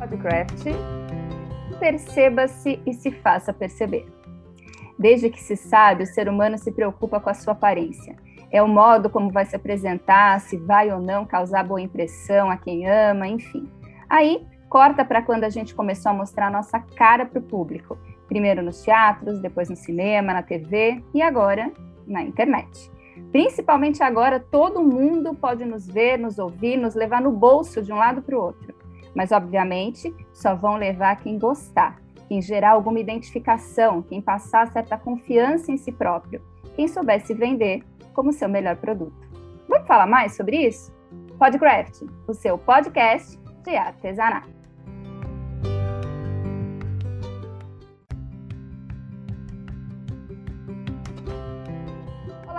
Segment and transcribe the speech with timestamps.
[0.00, 0.64] Podcraft,
[1.78, 4.06] perceba-se e se faça perceber.
[4.98, 8.16] Desde que se sabe, o ser humano se preocupa com a sua aparência.
[8.50, 12.56] É o modo como vai se apresentar, se vai ou não causar boa impressão a
[12.56, 13.70] quem ama, enfim.
[14.08, 17.98] Aí, corta para quando a gente começou a mostrar a nossa cara para o público.
[18.26, 21.70] Primeiro nos teatros, depois no cinema, na TV e agora
[22.06, 22.90] na internet.
[23.30, 27.96] Principalmente agora, todo mundo pode nos ver, nos ouvir, nos levar no bolso de um
[27.96, 28.79] lado para o outro.
[29.14, 35.72] Mas, obviamente, só vão levar quem gostar, quem gerar alguma identificação, quem passar certa confiança
[35.72, 36.40] em si próprio,
[36.76, 37.82] quem soubesse vender
[38.12, 39.28] como seu melhor produto.
[39.68, 40.92] Vamos falar mais sobre isso?
[41.38, 44.59] Podcraft, o seu podcast de artesanato.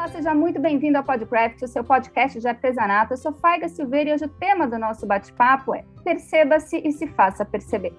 [0.01, 3.13] Olá, seja muito bem-vindo ao Podcraft, o seu podcast de artesanato.
[3.13, 7.05] Eu sou Faiga Silveira e hoje o tema do nosso bate-papo é Perceba-se e se
[7.05, 7.93] faça perceber.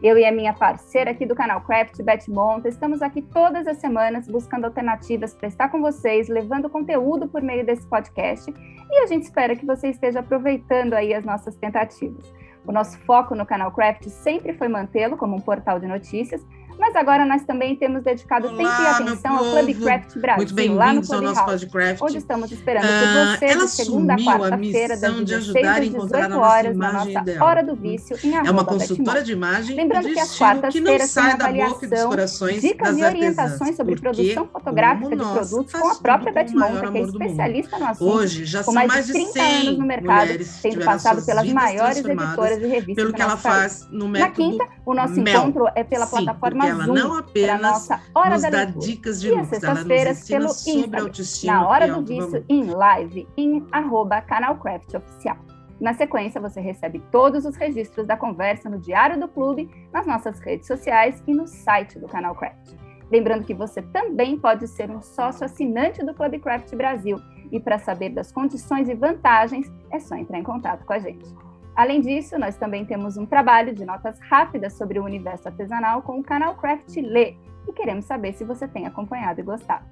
[0.00, 3.78] Eu e a minha parceira aqui do canal Craft, Beth Monta, estamos aqui todas as
[3.78, 8.54] semanas buscando alternativas para estar com vocês, levando conteúdo por meio desse podcast
[8.88, 12.32] e a gente espera que você esteja aproveitando aí as nossas tentativas.
[12.64, 16.46] O nosso foco no canal Craft sempre foi mantê-lo como um portal de notícias,
[16.80, 20.92] mas agora nós também temos dedicado Olá, tempo e atenção ao Club Craft Brasil, lá
[20.94, 21.66] no Club House,
[22.00, 26.76] onde estamos esperando por ah, você de segunda a quarta-feira, das 16 às 18 horas,
[26.76, 27.46] na nossa ideal.
[27.46, 32.10] Hora do Vício, em É uma consultora de imagem Lembrando que as quartas-feiras tem avaliação,
[32.58, 37.02] dicas e orientações sobre produção fotográfica de produtos com a própria Beth Monta, que é
[37.02, 40.30] especialista no assunto, Hoje, já com mais de 30 anos no mercado,
[40.62, 43.86] tendo passado pelas maiores editoras de revistas pelo que ela faz.
[43.90, 48.42] no método Na quinta, o nosso encontro é pela plataforma ela não apenas hora nos
[48.42, 52.64] dá dicas de e looks, ela nos ensina sobre autoestima na hora do vício em
[52.64, 55.36] live em arroba canalcraft oficial.
[55.80, 60.38] Na sequência, você recebe todos os registros da conversa no Diário do Clube, nas nossas
[60.38, 62.74] redes sociais e no site do Canal Craft.
[63.10, 67.18] Lembrando que você também pode ser um sócio assinante do Club Craft Brasil.
[67.50, 71.34] E para saber das condições e vantagens, é só entrar em contato com a gente.
[71.80, 76.18] Além disso, nós também temos um trabalho de notas rápidas sobre o universo artesanal com
[76.18, 77.36] o canal Craft Lê
[77.66, 79.86] e queremos saber se você tem acompanhado e gostado.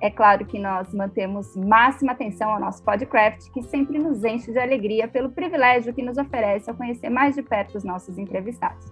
[0.00, 4.60] É claro que nós mantemos máxima atenção ao nosso podcast, que sempre nos enche de
[4.60, 8.86] alegria pelo privilégio que nos oferece ao conhecer mais de perto os nossos entrevistados.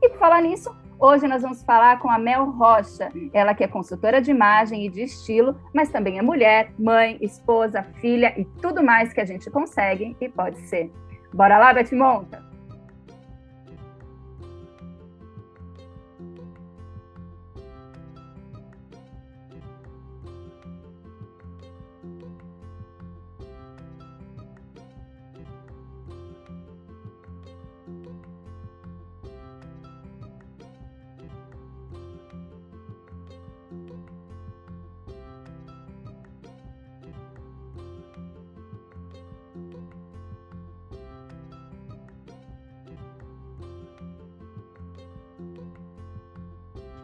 [0.00, 3.68] E por falar nisso, hoje nós vamos falar com a Mel Rocha, ela que é
[3.68, 8.82] consultora de imagem e de estilo, mas também é mulher, mãe, esposa, filha e tudo
[8.82, 10.90] mais que a gente consegue e pode ser.
[11.32, 12.51] Bora lá, Beth Monta?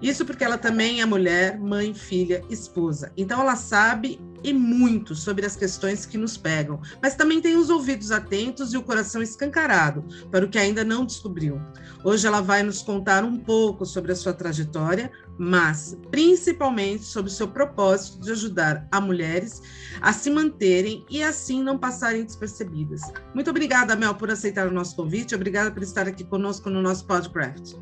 [0.01, 3.13] Isso porque ela também é mulher, mãe, filha, esposa.
[3.17, 7.71] Então ela sabe e muito sobre as questões que nos pegam, mas também tem os
[7.71, 11.61] ouvidos atentos e o coração escancarado para o que ainda não descobriu.
[12.05, 17.35] Hoje ela vai nos contar um pouco sobre a sua trajetória, mas principalmente sobre o
[17.35, 19.61] seu propósito de ajudar a mulheres
[20.01, 23.01] a se manterem e assim não passarem despercebidas.
[23.35, 25.35] Muito obrigada, Mel, por aceitar o nosso convite.
[25.35, 27.77] Obrigada por estar aqui conosco no nosso podcast.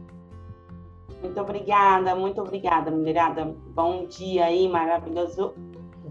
[1.22, 3.54] Muito obrigada, muito obrigada, mulherada.
[3.74, 5.54] Bom dia aí, maravilhoso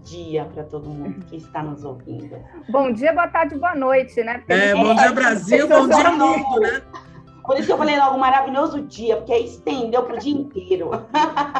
[0.06, 2.36] dia para todo mundo que está nos ouvindo.
[2.68, 4.38] Bom dia, boa tarde, boa noite, né?
[4.38, 6.82] Porque é, bom dia Brasil, bom dia mundo, né?
[7.44, 10.90] Por isso que eu falei logo maravilhoso dia, porque aí estendeu para o dia inteiro.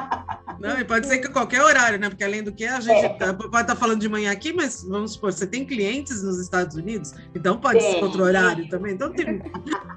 [0.66, 2.08] Não, e pode ser que qualquer horário, né?
[2.08, 3.08] Porque além do que a gente é.
[3.10, 6.40] tá, pode estar tá falando de manhã aqui, mas vamos supor, você tem clientes nos
[6.40, 8.94] Estados Unidos, então pode ser outro horário também.
[8.94, 9.42] Então tem...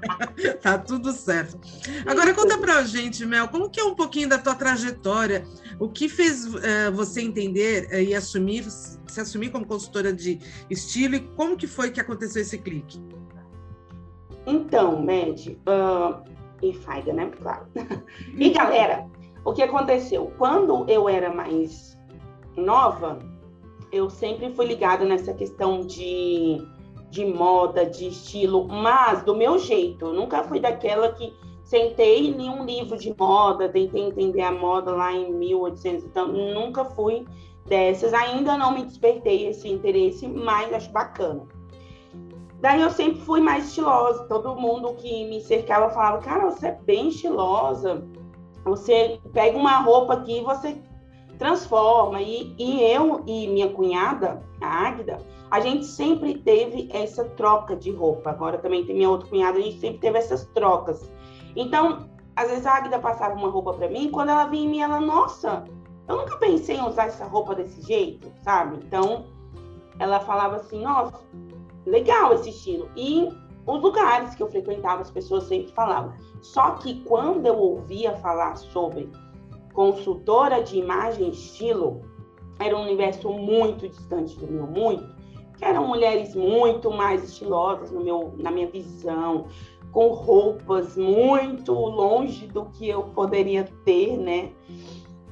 [0.62, 1.58] tá tudo certo.
[2.06, 5.44] Agora conta pra gente, Mel, como que é um pouquinho da tua trajetória?
[5.78, 10.38] O que fez uh, você entender uh, e assumir, se assumir como consultora de
[10.68, 13.02] estilo e como que foi que aconteceu esse clique?
[14.46, 16.22] Então, Med, uh,
[16.62, 17.30] e Faiga, né?
[17.40, 17.66] Claro.
[18.36, 19.06] e galera,
[19.44, 20.32] o que aconteceu?
[20.36, 21.98] Quando eu era mais
[22.56, 23.18] nova,
[23.92, 26.58] eu sempre fui ligada nessa questão de,
[27.10, 30.06] de moda, de estilo, mas do meu jeito.
[30.06, 31.32] Eu nunca fui daquela que
[31.64, 36.84] sentei em um livro de moda, tentei entender a moda lá em 1800, então nunca
[36.84, 37.24] fui
[37.66, 38.12] dessas.
[38.12, 41.46] Ainda não me despertei esse interesse, mas acho bacana.
[42.60, 44.24] Daí eu sempre fui mais estilosa.
[44.24, 48.06] Todo mundo que me cercava falava, cara, você é bem estilosa.
[48.64, 50.80] Você pega uma roupa aqui e você
[51.38, 52.20] transforma.
[52.20, 55.18] E, e eu e minha cunhada, a Águida,
[55.50, 58.30] a gente sempre teve essa troca de roupa.
[58.30, 61.10] Agora também tem minha outra cunhada, a gente sempre teve essas trocas.
[61.56, 64.80] Então, às vezes a Águida passava uma roupa para mim, quando ela vinha em mim,
[64.80, 65.64] ela, nossa,
[66.06, 68.76] eu nunca pensei em usar essa roupa desse jeito, sabe?
[68.84, 69.26] Então,
[69.98, 71.20] ela falava assim, nossa,
[71.86, 72.88] legal esse estilo.
[72.96, 73.28] E
[73.66, 76.12] os lugares que eu frequentava, as pessoas sempre falavam.
[76.42, 79.10] Só que quando eu ouvia falar sobre
[79.72, 82.02] consultora de imagem e estilo,
[82.58, 85.20] era um universo muito distante do meu, muito.
[85.56, 89.46] Que eram mulheres muito mais estilosas no meu, na minha visão,
[89.92, 94.52] com roupas muito longe do que eu poderia ter, né?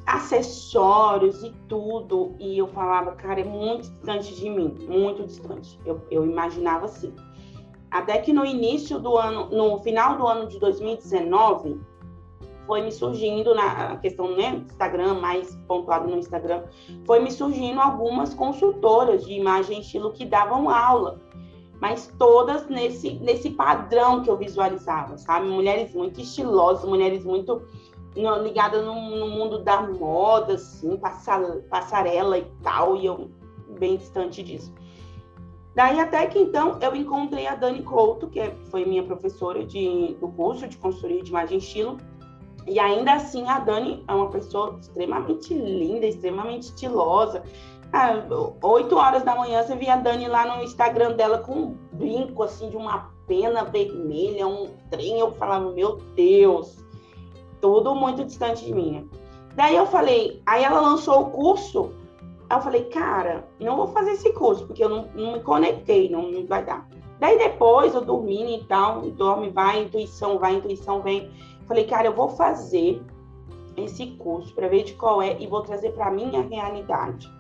[0.06, 2.34] Acessórios e tudo.
[2.38, 5.78] E eu falava, cara, é muito distante de mim, muito distante.
[5.84, 7.14] Eu, eu imaginava assim.
[7.90, 11.80] Até que no início do ano, no final do ano de 2019,
[12.66, 16.64] foi me surgindo na questão né, Instagram, mais pontuado no Instagram,
[17.06, 21.18] foi me surgindo algumas consultoras de imagem e estilo que davam aula,
[21.80, 25.48] mas todas nesse, nesse padrão que eu visualizava, sabe?
[25.48, 27.62] Mulheres muito estilosas, mulheres muito
[28.14, 33.30] ligadas no, no, mundo da moda, assim, passar, passarela e tal, e eu
[33.78, 34.72] bem distante disso.
[35.78, 40.26] Daí até que então eu encontrei a Dani Couto, que foi minha professora de, do
[40.26, 41.98] curso de consultoria de imagem e estilo,
[42.66, 47.44] e ainda assim, a Dani é uma pessoa extremamente linda, extremamente estilosa.
[47.92, 48.12] Ah,
[48.60, 52.42] oito horas da manhã, você via a Dani lá no Instagram dela com um brinco,
[52.42, 55.20] assim, de uma pena vermelha, um trem.
[55.20, 56.76] Eu falava, meu Deus,
[57.60, 59.08] tudo muito distante de mim.
[59.54, 61.92] Daí eu falei, aí ela lançou o curso.
[62.48, 66.08] Aí eu falei, cara, não vou fazer esse curso, porque eu não, não me conectei,
[66.08, 66.88] não, não vai dar.
[67.20, 71.30] Daí depois, eu dormindo e tal, dorme, vai, intuição vai, intuição vem.
[71.66, 73.02] Falei, cara, eu vou fazer
[73.76, 77.30] esse curso para ver de qual é e vou trazer para minha realidade.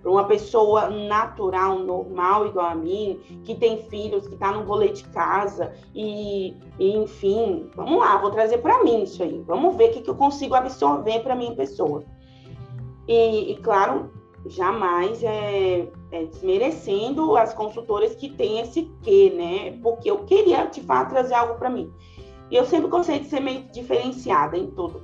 [0.00, 4.88] Para uma pessoa natural, normal, igual a mim, que tem filhos, que está no rolê
[4.88, 9.42] de casa e, e, enfim, vamos lá, vou trazer para mim isso aí.
[9.46, 12.04] Vamos ver o que, que eu consigo absorver para minha pessoa.
[13.08, 14.10] E, e, claro,
[14.48, 19.78] jamais é, é, desmerecendo as consultoras que têm esse quê, né?
[19.82, 21.92] Porque eu queria, de fato, trazer algo para mim.
[22.50, 25.02] E eu sempre gostei de ser meio diferenciada em tudo.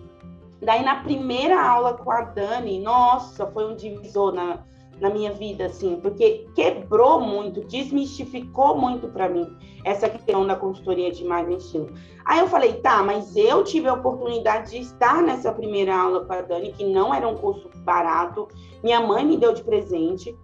[0.61, 4.65] Daí, na primeira aula com a Dani, nossa, foi um divisor na,
[5.03, 9.53] na minha vida, assim, porque quebrou muito, desmistificou muito para mim
[9.85, 11.89] essa questão da consultoria de imagem e estilo.
[12.25, 16.33] Aí eu falei, tá, mas eu tive a oportunidade de estar nessa primeira aula com
[16.33, 18.47] a Dani, que não era um curso barato,
[18.81, 20.39] minha mãe me deu de presente.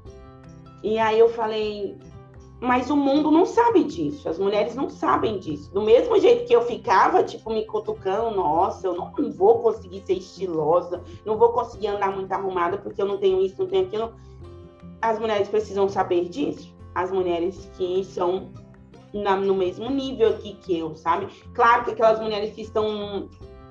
[0.82, 1.96] E aí eu falei,
[2.60, 5.72] mas o mundo não sabe disso, as mulheres não sabem disso.
[5.72, 10.00] Do mesmo jeito que eu ficava, tipo, me cutucando, nossa, eu não, não vou conseguir
[10.00, 13.86] ser estilosa, não vou conseguir andar muito arrumada porque eu não tenho isso, não tenho
[13.86, 14.12] aquilo.
[15.00, 16.74] As mulheres precisam saber disso.
[16.94, 18.50] As mulheres que são
[19.12, 21.26] na, no mesmo nível aqui que eu, sabe?
[21.54, 23.28] Claro que aquelas mulheres que estão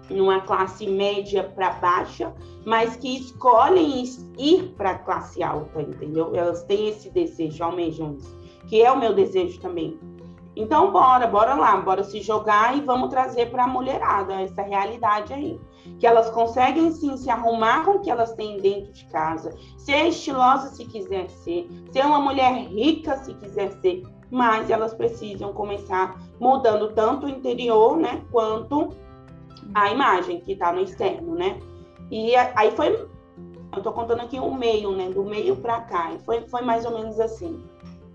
[0.09, 2.33] numa classe média para baixa,
[2.65, 4.03] mas que escolhem
[4.37, 6.33] ir para a classe alta, entendeu?
[6.33, 8.37] Elas têm esse desejo, almejam isso
[8.67, 9.97] que é o meu desejo também.
[10.55, 15.33] Então, bora, bora lá, bora se jogar e vamos trazer para a mulherada essa realidade
[15.33, 15.59] aí.
[15.99, 20.07] Que elas conseguem sim se arrumar com o que elas têm dentro de casa, ser
[20.07, 26.19] estilosa se quiser ser, ser uma mulher rica se quiser ser, mas elas precisam começar
[26.39, 28.89] mudando tanto o interior, né, quanto
[29.73, 31.59] a imagem que está no externo, né?
[32.11, 33.07] E aí foi,
[33.75, 36.91] eu tô contando aqui o meio, né, do meio para cá, foi, foi mais ou
[36.91, 37.61] menos assim.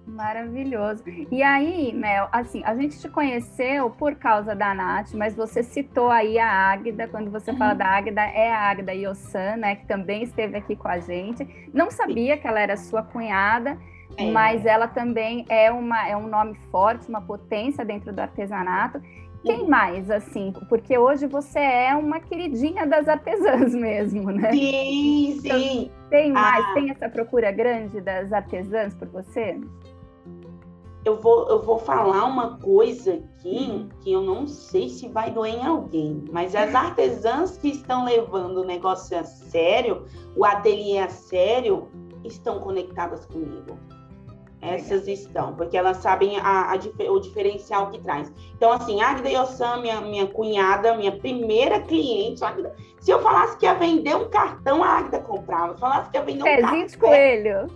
[0.07, 1.05] Maravilhoso.
[1.31, 6.11] E aí, Mel, assim, a gente te conheceu por causa da Nath, mas você citou
[6.11, 7.59] aí a Águida, quando você uhum.
[7.59, 11.47] fala da Águida, é a Águida Yossan, né, que também esteve aqui com a gente.
[11.73, 13.79] Não sabia que ela era sua cunhada,
[14.17, 14.31] é.
[14.31, 19.01] mas ela também é, uma, é um nome forte, uma potência dentro do artesanato.
[19.45, 20.53] Quem mais, assim?
[20.69, 24.53] Porque hoje você é uma queridinha das artesãs mesmo, né?
[24.53, 25.91] Sim, sim.
[25.91, 26.65] Então, tem mais?
[26.65, 26.75] Ah.
[26.75, 29.59] Tem essa procura grande das artesãs por você?
[31.05, 35.55] Eu vou, eu vou falar uma coisa aqui que eu não sei se vai doer
[35.55, 40.07] em alguém, mas as artesãs que estão levando o negócio a sério,
[40.37, 41.89] o ateliê a sério,
[42.25, 43.77] estão conectadas comigo.
[44.61, 48.33] Essas estão, porque elas sabem a, a, o diferencial que traz.
[48.55, 53.67] Então, assim, Agda Yossan, minha, minha cunhada, minha primeira cliente, Agda, se eu falasse que
[53.67, 55.71] ia vender um cartão, a Agda comprava.
[55.71, 56.87] Se eu falasse que ia vender um Pezinho cartão...
[56.87, 57.67] de coelho.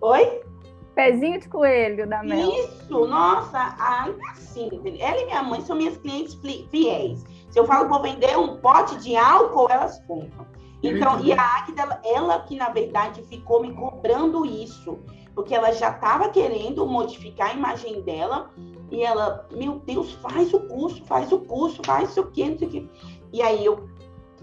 [0.00, 0.51] Oi?
[0.94, 2.50] Pezinho de coelho da Mel.
[2.50, 4.68] Isso, nossa, ainda assim,
[5.00, 6.34] ela e minha mãe são minhas clientes
[6.70, 7.24] fiéis.
[7.50, 10.46] Se eu falo que vou vender um pote de álcool, elas compram.
[10.82, 14.98] Então, e a Águida, ela, que na verdade ficou me cobrando isso,
[15.34, 18.50] porque ela já estava querendo modificar a imagem dela,
[18.90, 22.68] e ela, meu Deus, faz o curso, faz o curso, faz o quê, não sei
[22.68, 22.88] o quê.
[23.32, 23.88] E aí eu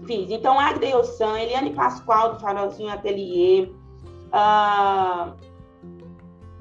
[0.06, 0.30] fiz.
[0.30, 3.70] Então, Águida Yossan, Eliane Pascoal, do Farolzinho Atelier,
[4.32, 5.34] uh,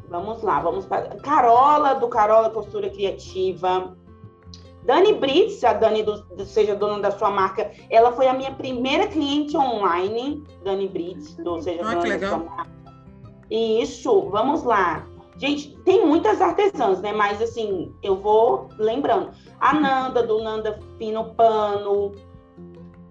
[0.09, 1.15] Vamos lá, vamos para.
[1.17, 3.95] Carola, do Carola Costura Criativa.
[4.83, 9.07] Dani Brits, a Dani do, Seja Dona da Sua Marca, ela foi a minha primeira
[9.07, 12.29] cliente online, Dani Brits, do Seja ah, Dona da legal.
[12.29, 12.71] Sua Marca.
[13.51, 15.05] Isso, vamos lá.
[15.37, 17.13] Gente, tem muitas artesãs, né?
[17.13, 19.29] Mas assim, eu vou lembrando.
[19.59, 22.13] A Nanda, do Nanda Fino Pano.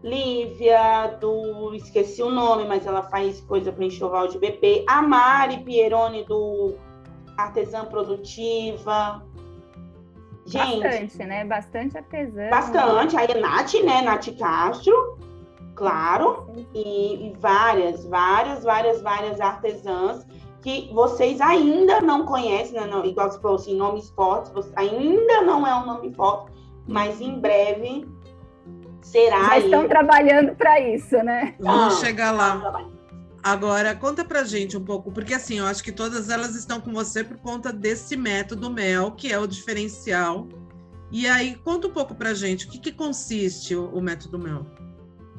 [0.03, 1.75] Lívia, do.
[1.75, 4.85] Esqueci o nome, mas ela faz coisa para enxoval de bebê.
[4.87, 6.75] A Mari Pieroni, do
[7.39, 9.23] artesã produtiva.
[10.45, 11.45] Gente, bastante, né?
[11.45, 12.51] Bastante artesã.
[12.51, 13.17] Bastante.
[13.17, 14.03] Aí a Nath, né?
[14.03, 15.19] Nath Castro,
[15.75, 16.51] claro.
[16.75, 20.27] E, e várias, várias, várias, várias artesãs
[20.61, 22.87] que vocês ainda não conhecem, né?
[22.87, 26.51] não, igual você falou assim, nomes fortes, ainda não é um nome forte,
[26.87, 28.09] mas em breve
[29.01, 29.51] será.
[29.51, 31.55] Já estão trabalhando para isso, né?
[31.61, 32.91] Vamos ah, chegar lá.
[33.43, 36.93] Agora, conta pra gente um pouco, porque assim, eu acho que todas elas estão com
[36.93, 40.49] você por conta desse método MEL, que é o diferencial.
[41.11, 44.67] E aí, conta um pouco pra gente, o que, que consiste o, o método MEL?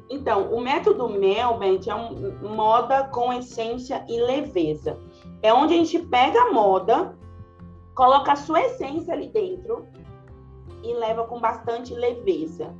[0.10, 4.98] Então, o método MEL, Bent, é um moda com essência e leveza.
[5.44, 7.15] É onde a gente pega a moda,
[7.94, 9.86] coloca a sua essência ali dentro
[10.84, 12.74] e leva com bastante leveza.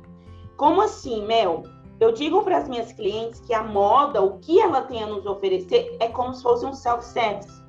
[0.56, 1.62] Como assim, Mel?
[2.00, 5.26] Eu digo para as minhas clientes que a moda, o que ela tem a nos
[5.26, 7.62] oferecer, é como se fosse um self-service.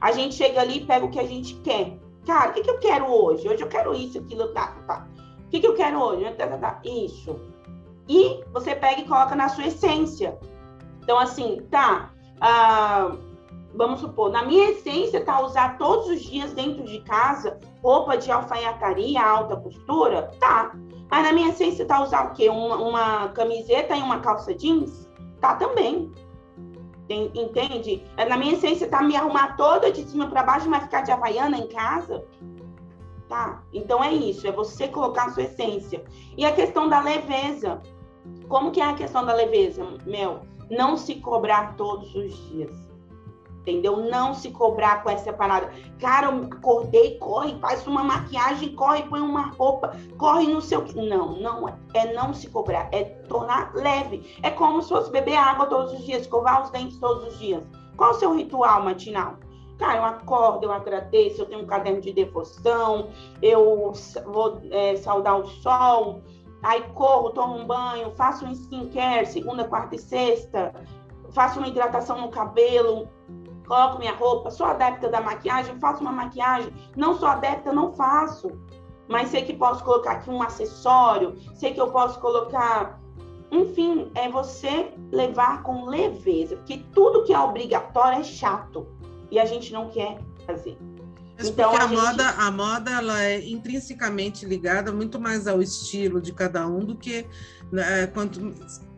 [0.00, 1.96] A gente chega ali e pega o que a gente quer.
[2.26, 3.48] Cara, o que, que eu quero hoje?
[3.48, 5.06] Hoje eu quero isso, aquilo, tá, tá.
[5.46, 6.28] O que, que eu quero hoje?
[6.32, 6.80] Tá, tá, tá.
[6.84, 7.38] Isso.
[8.08, 10.36] E você pega e coloca na sua essência.
[11.02, 12.10] Então, assim, tá.
[12.40, 13.16] Ah,
[13.76, 18.30] vamos supor, na minha essência tá usar todos os dias dentro de casa roupa de
[18.32, 20.30] alfaiataria, alta costura?
[20.40, 20.72] Tá.
[21.10, 22.48] Mas na minha essência tá usar o quê?
[22.48, 25.08] Uma, uma camiseta e uma calça jeans?
[25.40, 26.10] Tá também.
[27.08, 28.02] Entende?
[28.28, 31.58] Na minha essência tá me arrumar toda de cima para baixo, mas ficar de havaiana
[31.58, 32.24] em casa?
[33.28, 33.62] Tá?
[33.72, 36.04] Então é isso, é você colocar a sua essência.
[36.36, 37.80] E a questão da leveza.
[38.48, 40.40] Como que é a questão da leveza, Mel?
[40.68, 42.85] Não se cobrar todos os dias
[43.66, 43.96] entendeu?
[43.96, 45.70] Não se cobrar com essa parada.
[45.98, 50.84] Cara, eu acordei, corre, faz uma maquiagem, corre, põe uma roupa, corre no seu.
[50.94, 51.74] Não, não é.
[51.94, 54.38] É não se cobrar, é tornar leve.
[54.42, 57.64] É como se fosse beber água todos os dias, escovar os dentes todos os dias.
[57.96, 59.36] Qual o seu ritual matinal?
[59.78, 63.10] Cara, eu acordo, eu agradeço, eu tenho um caderno de devoção,
[63.42, 63.92] eu
[64.24, 66.22] vou é, saudar o sol,
[66.62, 70.72] aí corro, tomo um banho, faço um skincare segunda, quarta e sexta,
[71.30, 73.08] faço uma hidratação no cabelo,
[73.66, 78.50] coloco minha roupa, sou adepta da maquiagem, faço uma maquiagem, não sou adepta, não faço.
[79.08, 83.00] Mas sei que posso colocar aqui um acessório, sei que eu posso colocar.
[83.50, 88.86] Enfim, é você levar com leveza, porque tudo que é obrigatório é chato
[89.30, 90.76] e a gente não quer fazer.
[91.38, 92.00] Mas então, porque a, a gente...
[92.00, 96.96] moda, a moda ela é intrinsecamente ligada muito mais ao estilo de cada um do
[96.96, 97.26] que
[97.70, 98.40] né, quanto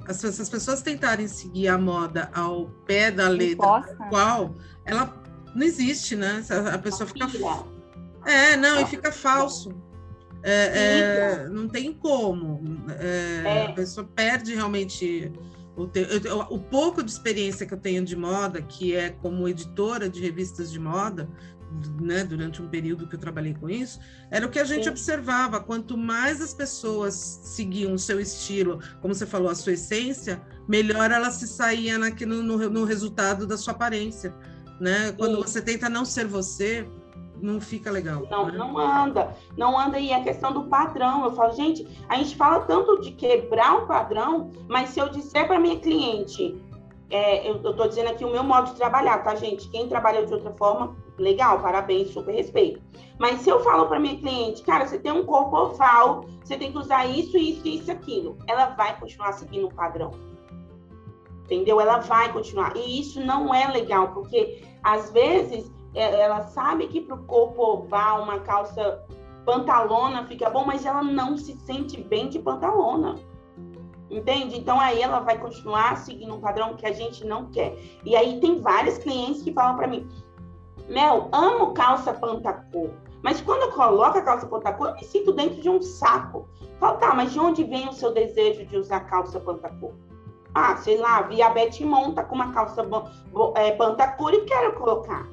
[0.09, 5.23] as, as pessoas tentarem seguir a moda ao pé da letra qual, ela
[5.55, 6.45] não existe, né?
[6.73, 7.29] A pessoa fica.
[8.25, 9.71] É, não, e fica falso.
[10.43, 12.61] É, é, não tem como.
[12.99, 13.67] É, é.
[13.67, 15.33] a pessoa perde realmente
[15.77, 16.07] o, te...
[16.51, 20.71] o pouco de experiência que eu tenho de moda, que é como editora de revistas
[20.71, 21.29] de moda,
[22.01, 24.91] né, durante um período que eu trabalhei com isso, era o que a gente Sim.
[24.91, 25.61] observava.
[25.61, 31.11] Quanto mais as pessoas seguiam o seu estilo, como você falou, a sua essência, melhor
[31.11, 34.35] ela se saía naquilo, no, no resultado da sua aparência.
[34.81, 35.13] Né?
[35.13, 35.43] Quando Sim.
[35.43, 36.89] você tenta não ser você,
[37.41, 38.27] não fica legal.
[38.31, 38.59] Não, né?
[38.59, 39.37] não anda.
[39.57, 41.25] Não anda e a questão do padrão.
[41.25, 45.47] Eu falo, gente, a gente fala tanto de quebrar o padrão, mas se eu disser
[45.47, 46.61] para minha cliente,
[47.11, 49.69] é, eu, estou dizendo aqui o meu modo de trabalhar, tá, gente?
[49.71, 52.81] Quem trabalha de outra forma, legal, parabéns, super respeito.
[53.19, 56.71] Mas se eu falo para minha cliente, cara, você tem um corpo oval, você tem
[56.71, 60.13] que usar isso, isso, isso, aquilo, ela vai continuar seguindo o padrão.
[61.45, 61.81] Entendeu?
[61.81, 62.77] Ela vai continuar.
[62.77, 67.63] E isso não é legal, porque às vezes é, ela sabe que para o corpo
[67.63, 69.03] oval, uma calça
[69.47, 73.15] pantalona fica bom, mas ela não se sente bem de pantalona.
[74.11, 74.59] Entende?
[74.59, 77.77] Então aí ela vai continuar seguindo um padrão que a gente não quer.
[78.05, 80.09] E aí tem vários clientes que falam para mim:
[80.89, 82.89] Mel, amo calça pantacô.
[83.23, 86.49] Mas quando eu coloco a calça pantacô, eu me sinto dentro de um saco.
[86.79, 89.93] Falo, tá, mas de onde vem o seu desejo de usar calça pantacô?
[90.55, 92.87] Ah, sei lá, vi a Beth Monta com uma calça
[93.57, 95.29] é, pantacô e quero colocar.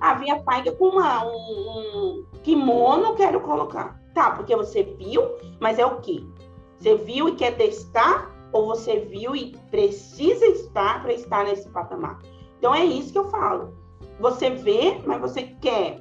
[0.00, 4.00] Ah, vi a Paiga com uma, um, um kimono, quero colocar.
[4.12, 5.22] Tá, porque você viu,
[5.60, 6.24] mas é o quê?
[6.82, 8.28] Você viu e quer testar?
[8.52, 12.20] Ou você viu e precisa estar para estar nesse patamar?
[12.58, 13.72] Então é isso que eu falo.
[14.18, 16.00] Você vê, mas você quer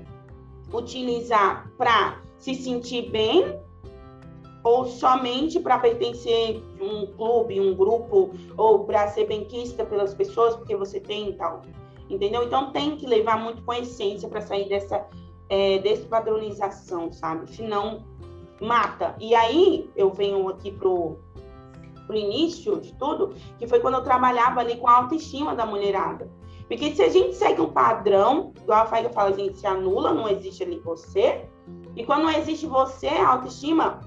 [0.74, 3.60] utilizar para se sentir bem
[4.64, 10.56] ou somente para pertencer a um clube, um grupo, ou para ser benquista pelas pessoas,
[10.56, 11.62] porque você tem e tal.
[12.10, 12.42] Entendeu?
[12.44, 15.08] Então tem que levar muito com essência para sair dessa
[15.48, 17.52] é, despadronização, sabe?
[17.52, 18.04] Senão
[18.62, 19.16] mata.
[19.20, 21.18] E aí eu venho aqui pro,
[22.06, 26.30] pro início de tudo, que foi quando eu trabalhava ali com a autoestima da mulherada.
[26.68, 30.14] Porque se a gente segue um padrão, igual a Faiga fala, a gente se anula,
[30.14, 31.46] não existe ali você.
[31.98, 34.00] E quando não existe você, a autoestima,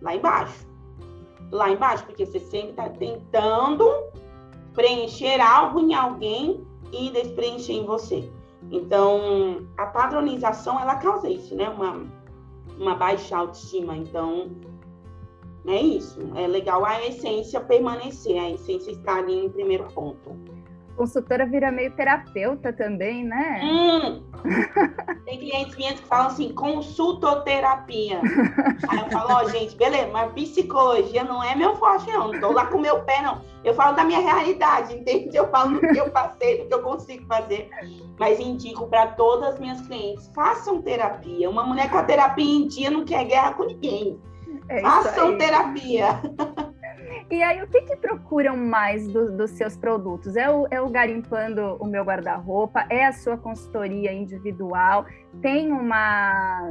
[0.00, 0.68] lá embaixo.
[1.50, 3.84] Lá embaixo, porque você sempre está tentando
[4.74, 8.30] preencher algo em alguém e despreencher em você.
[8.70, 11.68] Então, a padronização, ela causa isso, né?
[11.68, 12.06] Uma,
[12.78, 13.96] uma baixa autoestima.
[13.96, 14.50] Então,
[15.66, 16.18] é isso.
[16.34, 20.57] É legal a essência permanecer, a essência estar ali em primeiro ponto
[20.98, 23.60] consultora vira meio terapeuta também, né?
[23.62, 24.22] Hum.
[25.24, 28.20] Tem clientes minhas que falam assim, consultoterapia.
[28.88, 32.32] Aí eu falo, ó, oh, gente, beleza, mas psicologia não é meu forte, não.
[32.32, 33.40] Não tô lá com meu pé, não.
[33.64, 35.36] Eu falo da minha realidade, entende?
[35.36, 37.70] Eu falo do que eu passei, do que eu consigo fazer.
[38.18, 41.48] Mas indico para todas as minhas clientes, façam terapia.
[41.48, 44.18] Uma mulher com a terapia em dia não quer guerra com ninguém.
[44.68, 46.20] É façam terapia.
[47.30, 50.34] E aí, o que, que procuram mais do, dos seus produtos?
[50.34, 52.86] É o, é o garimpando o meu guarda-roupa?
[52.88, 55.04] É a sua consultoria individual?
[55.42, 56.70] Tem uma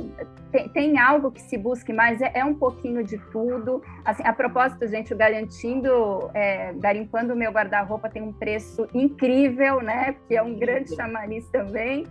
[0.51, 2.19] tem, tem algo que se busque mais?
[2.21, 3.83] É, é, um pouquinho de tudo?
[4.03, 5.91] Assim, a propósito, gente, o garantindo,
[6.33, 10.15] é, garimpando o meu guarda-roupa tem um preço incrível, né?
[10.27, 12.03] Que é um grande chamariz também.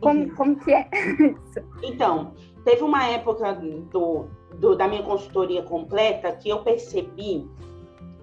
[0.00, 1.60] Como, como que é isso?
[1.82, 2.32] Então,
[2.64, 7.48] teve uma época do, do, da minha consultoria completa que eu percebi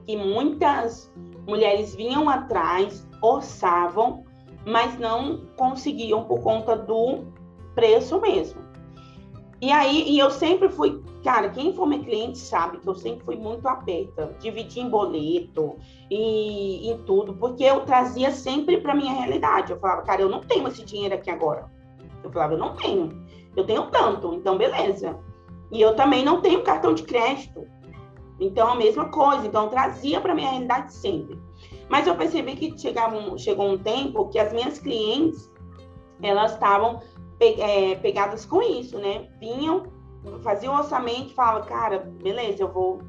[0.05, 1.11] que muitas
[1.47, 4.23] mulheres vinham atrás, orçavam,
[4.65, 7.25] mas não conseguiam por conta do
[7.73, 8.65] preço mesmo.
[9.61, 13.23] E aí, e eu sempre fui, cara, quem for meu cliente sabe que eu sempre
[13.25, 15.77] fui muito aberta, dividi em boleto
[16.11, 19.71] e em tudo, porque eu trazia sempre para minha realidade.
[19.71, 21.71] Eu falava, cara, eu não tenho esse dinheiro aqui agora.
[22.23, 23.25] Eu falava, eu não tenho.
[23.55, 25.17] Eu tenho tanto, então beleza.
[25.71, 27.65] E eu também não tenho cartão de crédito.
[28.39, 29.45] Então, a mesma coisa.
[29.47, 31.39] Então, trazia para minha realidade sempre.
[31.89, 35.51] Mas eu percebi que chegava um, chegou um tempo que as minhas clientes,
[36.21, 37.01] elas estavam
[37.37, 39.27] pe, é, pegadas com isso, né?
[39.39, 39.83] Vinham,
[40.41, 43.01] faziam o orçamento e falavam, cara, beleza, eu vou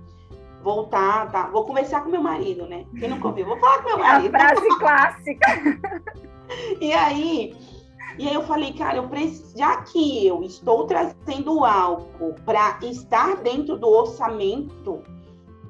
[0.62, 1.49] voltar, tá?
[1.49, 2.85] Vou conversar com meu marido, né?
[2.99, 3.47] Quem nunca ouviu?
[3.47, 4.37] Vou falar com meu marido.
[4.37, 5.47] É a frase clássica.
[6.81, 7.57] e aí,
[8.19, 13.37] e aí eu falei, cara, eu preciso, já que eu estou trazendo algo para estar
[13.37, 15.03] dentro do orçamento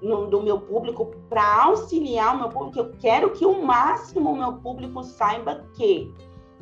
[0.03, 2.79] no, do meu público para auxiliar o meu público.
[2.79, 6.13] Eu quero que o máximo o meu público saiba que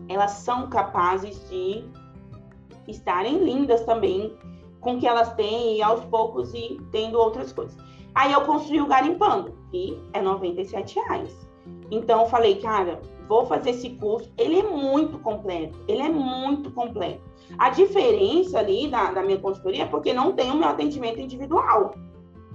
[0.09, 1.85] elas são capazes de
[2.88, 4.37] estarem lindas também
[4.81, 7.77] com o que elas têm e aos poucos e tendo outras coisas.
[8.14, 11.49] Aí eu construí o Garimpando, que é 97 reais.
[11.90, 14.31] Então eu falei, cara, vou fazer esse curso.
[14.37, 17.23] Ele é muito completo, ele é muito completo.
[17.59, 21.92] A diferença ali da, da minha consultoria é porque não tem o meu atendimento individual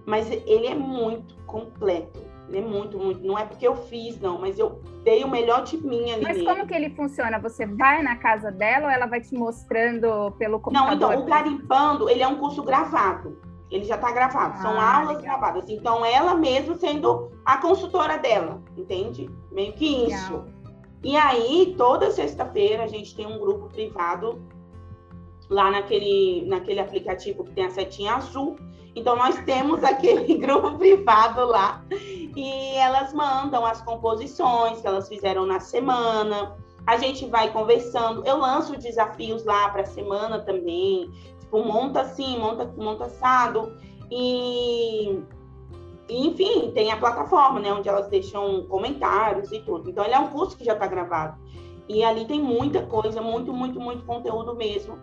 [0.09, 2.19] mas ele é muito completo.
[2.47, 3.25] Ele é muito, muito.
[3.25, 6.23] Não é porque eu fiz, não, mas eu dei o melhor de mim ali.
[6.23, 6.47] Mas nele.
[6.47, 7.37] como que ele funciona?
[7.37, 10.89] Você vai na casa dela ou ela vai te mostrando pelo computador?
[10.89, 13.39] Não, então, o Garimpando, ele é um curso gravado.
[13.69, 14.57] Ele já está gravado.
[14.63, 15.37] São ah, aulas legal.
[15.39, 15.69] gravadas.
[15.69, 19.29] Então, ela mesmo sendo a consultora dela, entende?
[19.51, 20.33] Meio que isso.
[20.33, 20.47] Legal.
[21.03, 24.41] E aí, toda sexta-feira, a gente tem um grupo privado
[25.47, 28.55] lá naquele, naquele aplicativo que tem a setinha azul
[28.99, 31.81] então, nós temos aquele grupo privado lá
[32.35, 36.55] e elas mandam as composições que elas fizeram na semana.
[36.85, 38.25] A gente vai conversando.
[38.25, 41.09] Eu lanço desafios lá para a semana também.
[41.39, 43.71] Tipo, monta assim, monta, monta assado.
[44.11, 45.19] E,
[46.09, 47.71] enfim, tem a plataforma, né?
[47.71, 49.89] Onde elas deixam comentários e tudo.
[49.89, 51.37] Então, ele é um curso que já está gravado.
[51.87, 54.99] E ali tem muita coisa, muito, muito, muito conteúdo mesmo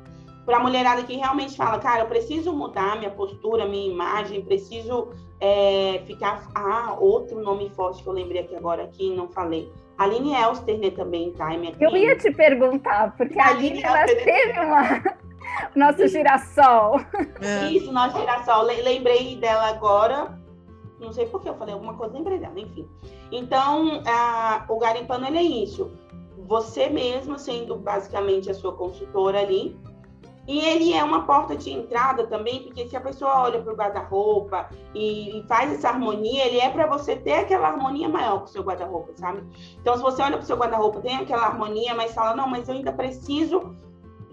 [0.46, 5.09] para a mulherada que realmente fala, cara, eu preciso mudar minha postura, minha imagem, preciso
[5.40, 6.48] é, ficar.
[6.54, 9.70] Ah, outro nome forte que eu lembrei aqui agora, que não falei.
[9.98, 11.52] A Aline Elster, né, também, tá?
[11.52, 15.02] É minha Eu ia te perguntar, porque a Aline, ela teve uma...
[15.74, 17.00] Nosso girassol.
[17.40, 17.70] É.
[17.70, 18.62] Isso, nosso girassol.
[18.62, 20.38] Lembrei dela agora.
[21.00, 22.87] Não sei por que eu falei alguma coisa, lembrei dela, enfim.
[23.30, 25.90] Então, a, o garimpando, ele é isso.
[26.46, 29.76] Você mesma sendo basicamente a sua consultora ali,
[30.46, 33.76] e ele é uma porta de entrada também, porque se a pessoa olha para o
[33.76, 38.48] guarda-roupa e, faz essa harmonia, ele é para você ter aquela harmonia maior com o
[38.48, 39.42] seu guarda-roupa, sabe?
[39.80, 42.68] Então, se você olha para o seu guarda-roupa, tem aquela harmonia, mas fala, não, mas
[42.68, 43.74] eu ainda preciso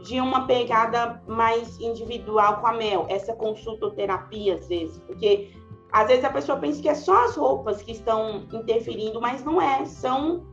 [0.04, 5.52] de uma pegada mais individual com a Mel, essa consultoterapia, às vezes, porque
[5.92, 9.62] às vezes a pessoa pensa que é só as roupas que estão interferindo, mas não
[9.62, 10.44] é, são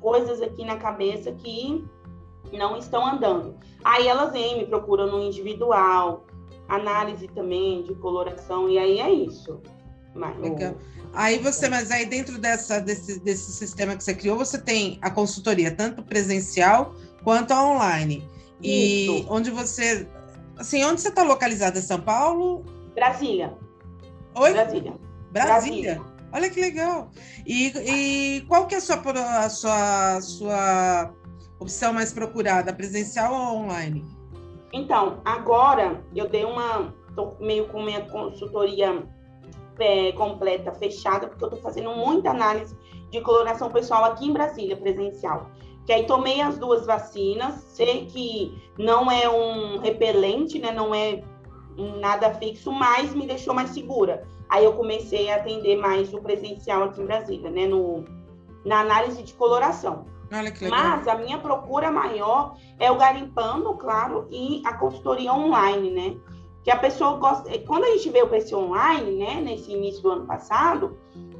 [0.00, 1.84] coisas aqui na cabeça que
[2.52, 3.56] não estão andando.
[3.84, 6.26] Aí elas vêm, me procuram no individual,
[6.68, 9.60] análise também de coloração, e aí é isso.
[10.14, 10.74] Mas, Legal.
[11.12, 15.10] Aí você, mas aí dentro dessa, desse, desse sistema que você criou, você tem a
[15.10, 18.28] consultoria, tanto presencial quanto online.
[18.60, 19.26] E isso.
[19.30, 20.08] onde você.
[20.56, 21.80] Assim, onde você está localizada?
[21.80, 22.64] São Paulo?
[22.94, 23.56] Brasília.
[24.34, 24.52] Oi?
[24.52, 24.94] Brasília.
[25.30, 25.94] Brasília.
[25.94, 26.02] Brasília.
[26.32, 27.10] Olha que legal.
[27.46, 31.14] E, e qual que é a sua, a sua, sua
[31.58, 34.04] opção mais procurada, presencial ou online?
[34.72, 36.92] Então, agora eu dei uma.
[37.08, 39.06] Estou meio com minha consultoria
[39.78, 42.76] é, completa fechada, porque eu estou fazendo muita análise
[43.10, 45.48] de coloração pessoal aqui em Brasília, presencial.
[45.86, 50.72] Que aí tomei as duas vacinas, sei que não é um repelente, né?
[50.72, 51.22] Não é
[52.00, 54.26] nada fixo, mas me deixou mais segura.
[54.48, 57.66] Aí eu comecei a atender mais o presencial aqui em Brasília, né?
[57.66, 58.04] No,
[58.64, 60.06] na análise de coloração.
[60.70, 66.16] Mas a minha procura maior é o garimpando, claro, e a consultoria online, né?
[66.62, 67.50] Que a pessoa gosta.
[67.54, 70.96] Eh, quando a gente veio para esse online, né, nesse início do ano passado,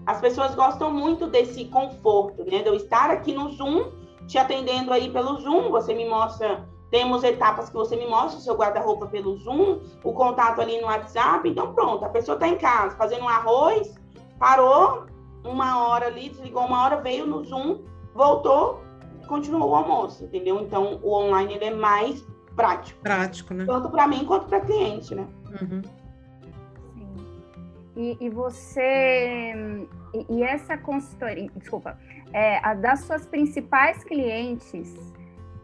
[0.07, 2.63] as pessoas gostam muito desse conforto, né?
[2.63, 3.91] De eu estar aqui no Zoom,
[4.27, 6.69] te atendendo aí pelo Zoom, você me mostra.
[6.91, 10.87] Temos etapas que você me mostra o seu guarda-roupa pelo Zoom, o contato ali no
[10.87, 11.49] WhatsApp.
[11.49, 13.93] Então, pronto, a pessoa está em casa fazendo um arroz,
[14.39, 15.07] parou
[15.45, 17.81] uma hora ali, desligou uma hora, veio no Zoom,
[18.15, 18.83] voltou,
[19.27, 20.61] continuou o almoço, entendeu?
[20.61, 22.25] Então, o online ele é mais
[22.55, 23.01] prático.
[23.01, 23.65] Prático, né?
[23.67, 25.27] Tanto para mim quanto para cliente, né?
[25.61, 25.83] Uhum.
[26.95, 27.13] Sim.
[27.97, 29.53] E, e você.
[30.15, 31.99] E, e, essa consultoria, desculpa,
[32.33, 34.95] é, a das suas principais clientes,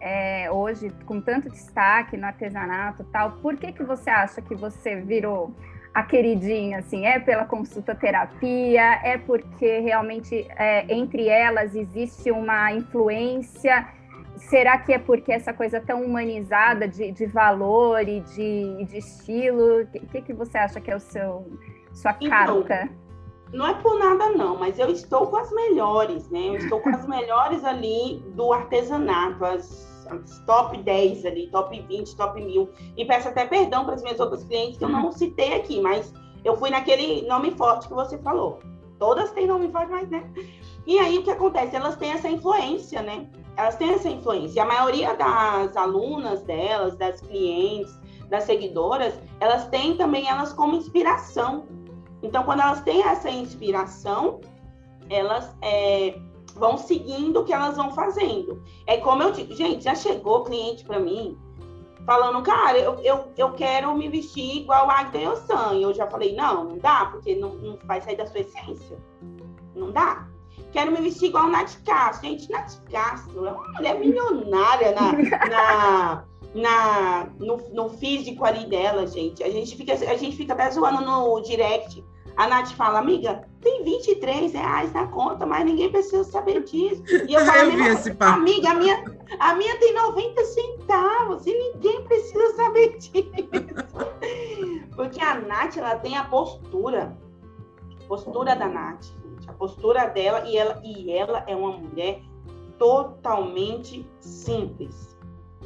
[0.01, 4.97] é, hoje, com tanto destaque no artesanato tal, por que, que você acha que você
[4.97, 5.55] virou
[5.93, 12.73] a queridinha, assim, é pela consulta terapia, é porque realmente é, entre elas existe uma
[12.73, 13.89] influência.
[14.37, 19.83] Será que é porque essa coisa tão humanizada de, de valor e de, de estilo?
[19.83, 21.47] O que, que você acha que é o seu
[21.93, 22.89] sua então, carta?
[23.53, 26.51] Não é por nada não, mas eu estou com as melhores, né?
[26.51, 29.90] Eu estou com as melhores ali do artesanato, as
[30.47, 32.69] top 10 ali, top 20, top 1000.
[32.97, 36.13] E peço até perdão para as minhas outras clientes que eu não citei aqui, mas
[36.45, 38.61] eu fui naquele nome forte que você falou.
[38.99, 40.31] Todas têm nome forte, mas né?
[40.87, 41.77] E aí o que acontece?
[41.77, 43.29] Elas têm essa influência, né?
[43.57, 44.63] Elas têm essa influência.
[44.63, 51.67] A maioria das alunas delas, das clientes, das seguidoras, elas têm também elas como inspiração.
[52.23, 54.41] Então, quando elas têm essa inspiração,
[55.09, 56.19] elas é,
[56.55, 58.63] vão seguindo o que elas vão fazendo.
[58.87, 61.39] É como eu digo, gente, já chegou cliente para mim
[62.05, 65.19] falando, cara, eu, eu, eu quero me vestir igual a Agda.
[65.19, 68.99] E eu já falei, não, não dá, porque não, não vai sair da sua essência.
[69.75, 70.27] Não dá.
[70.73, 72.29] Quero me vestir igual a Nath Castro.
[72.29, 75.13] Gente, Nath Castro é uma mulher milionária na,
[75.49, 79.43] na, na, no, no físico ali dela, gente.
[79.43, 82.05] A gente fica, a gente fica até zoando no direct
[82.41, 87.03] a Nath fala, amiga, tem 23 reais na conta, mas ninguém precisa saber disso.
[87.29, 89.05] E eu falo, eu esse amiga, a minha,
[89.39, 93.21] a minha tem 90 centavos e ninguém precisa saber disso.
[94.97, 97.15] Porque a Nath, ela tem a postura,
[98.09, 99.09] postura da Nath,
[99.47, 102.23] a postura dela, e ela, e ela é uma mulher
[102.79, 105.15] totalmente simples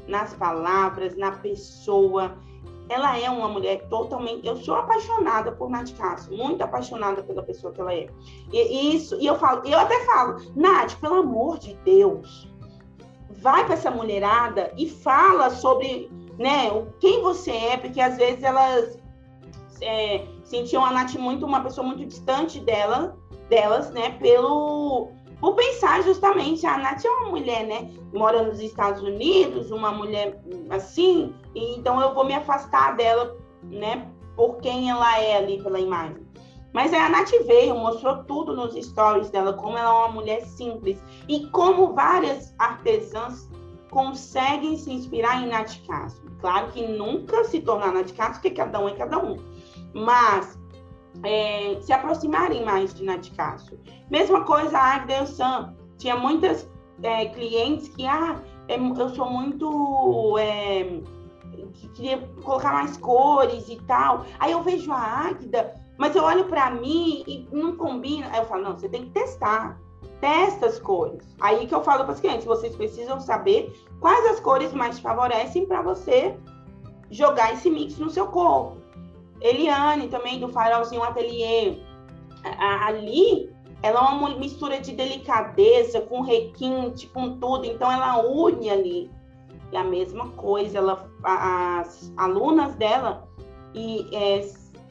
[0.08, 2.36] nas palavras, na pessoa
[2.88, 4.46] ela é uma mulher totalmente.
[4.46, 8.08] Eu sou apaixonada por Nath Castro, muito apaixonada pela pessoa que ela é.
[8.52, 12.48] E isso, e eu falo, eu até falo, Nath, pelo amor de Deus,
[13.30, 16.70] vai para essa mulherada e fala sobre, né,
[17.00, 18.98] quem você é, porque às vezes elas
[19.80, 23.16] é, sentiam a Nath muito uma pessoa muito distante dela,
[23.48, 25.10] delas, né, pelo
[25.44, 27.90] por pensar justamente, a Nath é uma mulher, né?
[28.14, 34.10] Mora nos Estados Unidos, uma mulher assim, então eu vou me afastar dela, né?
[34.34, 36.26] Por quem ela é ali pela imagem.
[36.72, 40.98] Mas a Nath veio, mostrou tudo nos stories dela, como ela é uma mulher simples
[41.28, 43.46] e como várias artesãs
[43.90, 46.24] conseguem se inspirar em Nath Castro.
[46.40, 49.36] Claro que nunca se tornar Nath Castro, porque cada um é cada um.
[49.92, 50.58] Mas
[51.22, 53.78] é, se aproximarem mais de Nath Castro.
[54.10, 55.74] Mesma coisa a Agda Sam.
[55.98, 56.68] Tinha muitas
[57.02, 60.38] é, clientes que, ah, é, eu sou muito.
[60.38, 61.00] É,
[61.74, 64.24] que queria colocar mais cores e tal.
[64.38, 68.28] Aí eu vejo a Águida, mas eu olho para mim e não combina.
[68.32, 69.78] Aí eu falo, não, você tem que testar.
[70.20, 71.36] Testa as cores.
[71.40, 75.66] Aí que eu falo para os clientes, vocês precisam saber quais as cores mais favorecem
[75.66, 76.36] para você
[77.10, 78.83] jogar esse mix no seu corpo.
[79.40, 81.78] Eliane, também do Farolzinho Atelier.
[82.44, 83.50] Ali,
[83.82, 87.66] ela é uma mistura de delicadeza com requinte, com tudo.
[87.66, 89.10] Então, ela une ali.
[89.72, 93.28] E a mesma coisa, ela, as alunas dela
[93.74, 94.40] e é,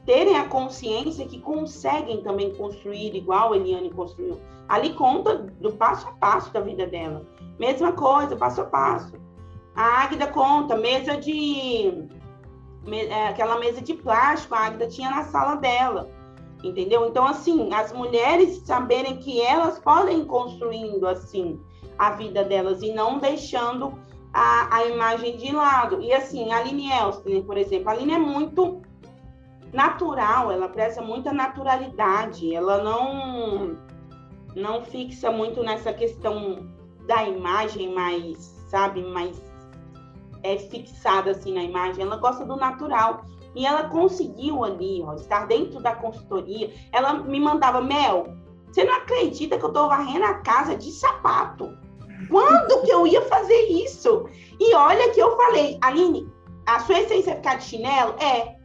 [0.06, 4.40] terem a consciência que conseguem também construir igual a Eliane construiu.
[4.68, 7.26] Ali conta do passo a passo da vida dela.
[7.60, 9.14] Mesma coisa, passo a passo.
[9.76, 12.08] A Águida conta, mesa de
[13.30, 16.10] aquela mesa de plástico, a Águida tinha na sala dela,
[16.64, 17.08] entendeu?
[17.08, 21.60] Então, assim, as mulheres saberem que elas podem construindo, assim,
[21.98, 23.94] a vida delas e não deixando
[24.34, 26.02] a, a imagem de lado.
[26.02, 28.82] E, assim, a Aline Elstner, por exemplo, a Aline é muito
[29.72, 33.78] natural, ela preza muita naturalidade, ela não,
[34.56, 36.70] não fixa muito nessa questão
[37.08, 38.38] da imagem mais,
[38.70, 39.42] sabe, mais
[40.44, 43.26] é, fixada assim na imagem, ela gosta do natural.
[43.56, 46.74] E ela conseguiu ali, ó, estar dentro da consultoria.
[46.92, 48.36] Ela me mandava, Mel,
[48.68, 51.78] você não acredita que eu tô varrendo a casa de sapato?
[52.30, 54.28] Quando que eu ia fazer isso?
[54.60, 56.28] E olha que eu falei, Aline,
[56.66, 58.16] a sua essência é ficar de chinelo?
[58.20, 58.56] É.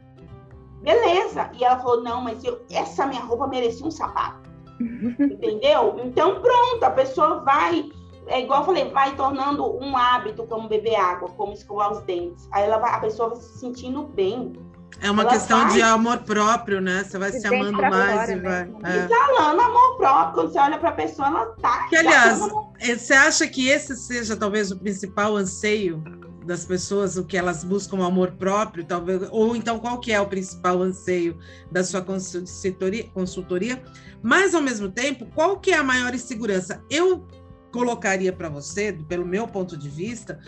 [0.81, 1.51] Beleza.
[1.53, 4.49] E ela falou, não, mas eu, essa minha roupa merecia um sapato.
[4.79, 5.99] Entendeu?
[6.03, 7.91] Então, pronto, a pessoa vai
[8.29, 12.47] é igual eu falei, vai tornando um hábito como beber água, como escovar os dentes.
[12.51, 14.53] Aí ela vai, a pessoa vai se sentindo bem.
[15.01, 15.73] É uma ela questão vai...
[15.73, 17.03] de amor próprio, né?
[17.03, 18.69] Você vai se, se amando mais e vai.
[18.83, 19.05] É.
[19.05, 20.33] Exalando amor próprio.
[20.33, 21.87] Quando você olha para a pessoa, ela tá.
[21.87, 22.41] Que, aliás,
[22.79, 26.03] eh, você acha que esse seja talvez o principal anseio
[26.45, 30.25] das pessoas, o que elas buscam amor próprio, talvez, ou então qual que é o
[30.25, 31.37] principal anseio
[31.71, 33.83] da sua consultoria, consultoria?
[34.21, 36.83] Mas ao mesmo tempo, qual que é a maior insegurança?
[36.89, 37.25] Eu
[37.71, 40.39] colocaria para você, pelo meu ponto de vista,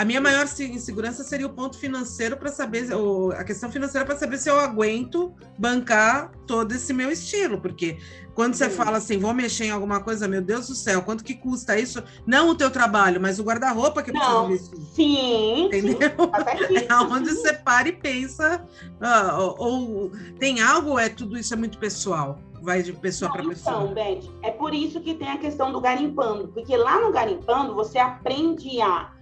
[0.00, 4.16] a minha maior insegurança seria o ponto financeiro para saber, ou a questão financeira para
[4.16, 7.98] saber se eu aguento bancar todo esse meu estilo, porque
[8.34, 8.76] quando você Sim.
[8.76, 12.02] fala assim, vou mexer em alguma coisa, meu Deus do céu, quanto que custa isso?
[12.26, 14.94] Não o teu trabalho, mas o guarda-roupa que Não, precisa vestir.
[14.94, 15.66] Sim.
[15.66, 15.98] Entendeu?
[15.98, 16.86] Sim.
[16.88, 18.64] É onde você para e pensa,
[19.02, 22.40] uh, ou, ou tem algo, ou é tudo isso é muito pessoal?
[22.60, 23.82] Vai de pessoa para pessoa.
[23.82, 27.74] Então, Beth, é por isso que tem a questão do garimpando, porque lá no garimpando
[27.74, 29.12] você aprende a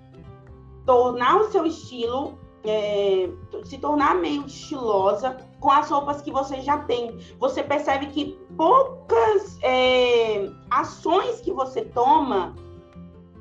[0.84, 3.28] tornar o seu estilo, é,
[3.64, 7.18] se tornar meio estilosa com as roupas que você já tem.
[7.38, 12.54] Você percebe que poucas é, ações que você toma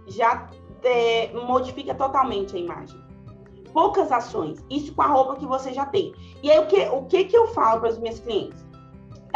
[0.08, 0.50] já
[0.84, 3.00] é, modifica totalmente a imagem.
[3.74, 6.14] Poucas ações, isso com a roupa que você já tem.
[6.42, 8.67] E aí o que, o que, que eu falo para os meus clientes?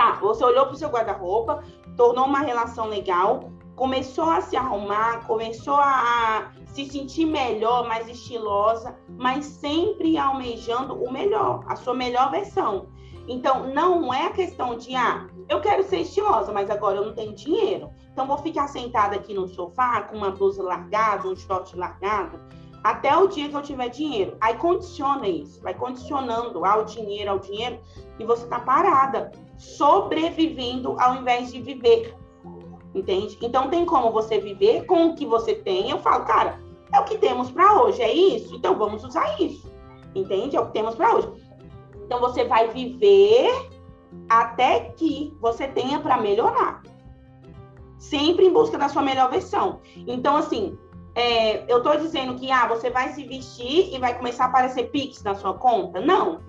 [0.01, 1.63] Tá, você olhou para o seu guarda-roupa,
[1.95, 8.97] tornou uma relação legal, começou a se arrumar, começou a se sentir melhor, mais estilosa,
[9.19, 12.87] mas sempre almejando o melhor, a sua melhor versão.
[13.27, 17.35] Então, não é questão de, ah, eu quero ser estilosa, mas agora eu não tenho
[17.35, 17.91] dinheiro.
[18.11, 22.39] Então, vou ficar sentada aqui no sofá com uma blusa largada, um short largado,
[22.83, 24.35] até o dia que eu tiver dinheiro.
[24.41, 27.79] Aí condiciona isso, vai condicionando ao dinheiro, ao dinheiro,
[28.19, 32.15] e você tá parada, sobrevivendo ao invés de viver.
[32.93, 33.37] Entende?
[33.41, 35.89] Então tem como você viver com o que você tem.
[35.89, 36.59] Eu falo, cara,
[36.93, 38.55] é o que temos para hoje, é isso?
[38.55, 39.71] Então vamos usar isso.
[40.13, 40.57] Entende?
[40.57, 41.29] É o que temos para hoje.
[42.03, 43.49] Então você vai viver
[44.27, 46.81] até que você tenha para melhorar.
[47.97, 49.79] Sempre em busca da sua melhor versão.
[49.95, 50.77] Então, assim,
[51.13, 54.89] é, eu estou dizendo que ah, você vai se vestir e vai começar a aparecer
[54.91, 55.99] Pix na sua conta.
[55.99, 56.39] Não,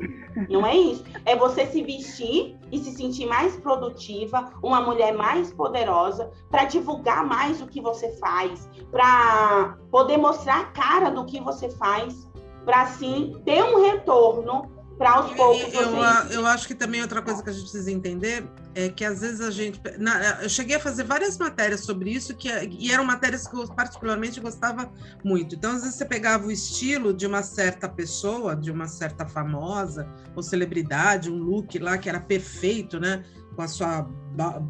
[0.48, 1.04] não é isso.
[1.24, 7.26] É você se vestir e se sentir mais produtiva, uma mulher mais poderosa, para divulgar
[7.26, 12.30] mais o que você faz, para poder mostrar a cara do que você faz,
[12.64, 15.74] para assim ter um retorno para aos poucos.
[15.74, 19.04] Eu, eu, eu, acho que também outra coisa que a gente precisa entender é que
[19.04, 19.80] às vezes a gente.
[19.98, 23.66] Na, eu cheguei a fazer várias matérias sobre isso, que, e eram matérias que eu
[23.68, 24.90] particularmente gostava
[25.24, 25.54] muito.
[25.54, 30.08] Então, às vezes, você pegava o estilo de uma certa pessoa, de uma certa famosa
[30.36, 33.24] ou celebridade, um look lá que era perfeito, né?
[33.54, 34.02] com a sua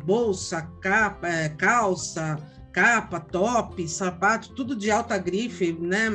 [0.04, 2.36] bolsa, capa, é, calça,
[2.72, 6.08] capa, top, sapato, tudo de alta grife, né?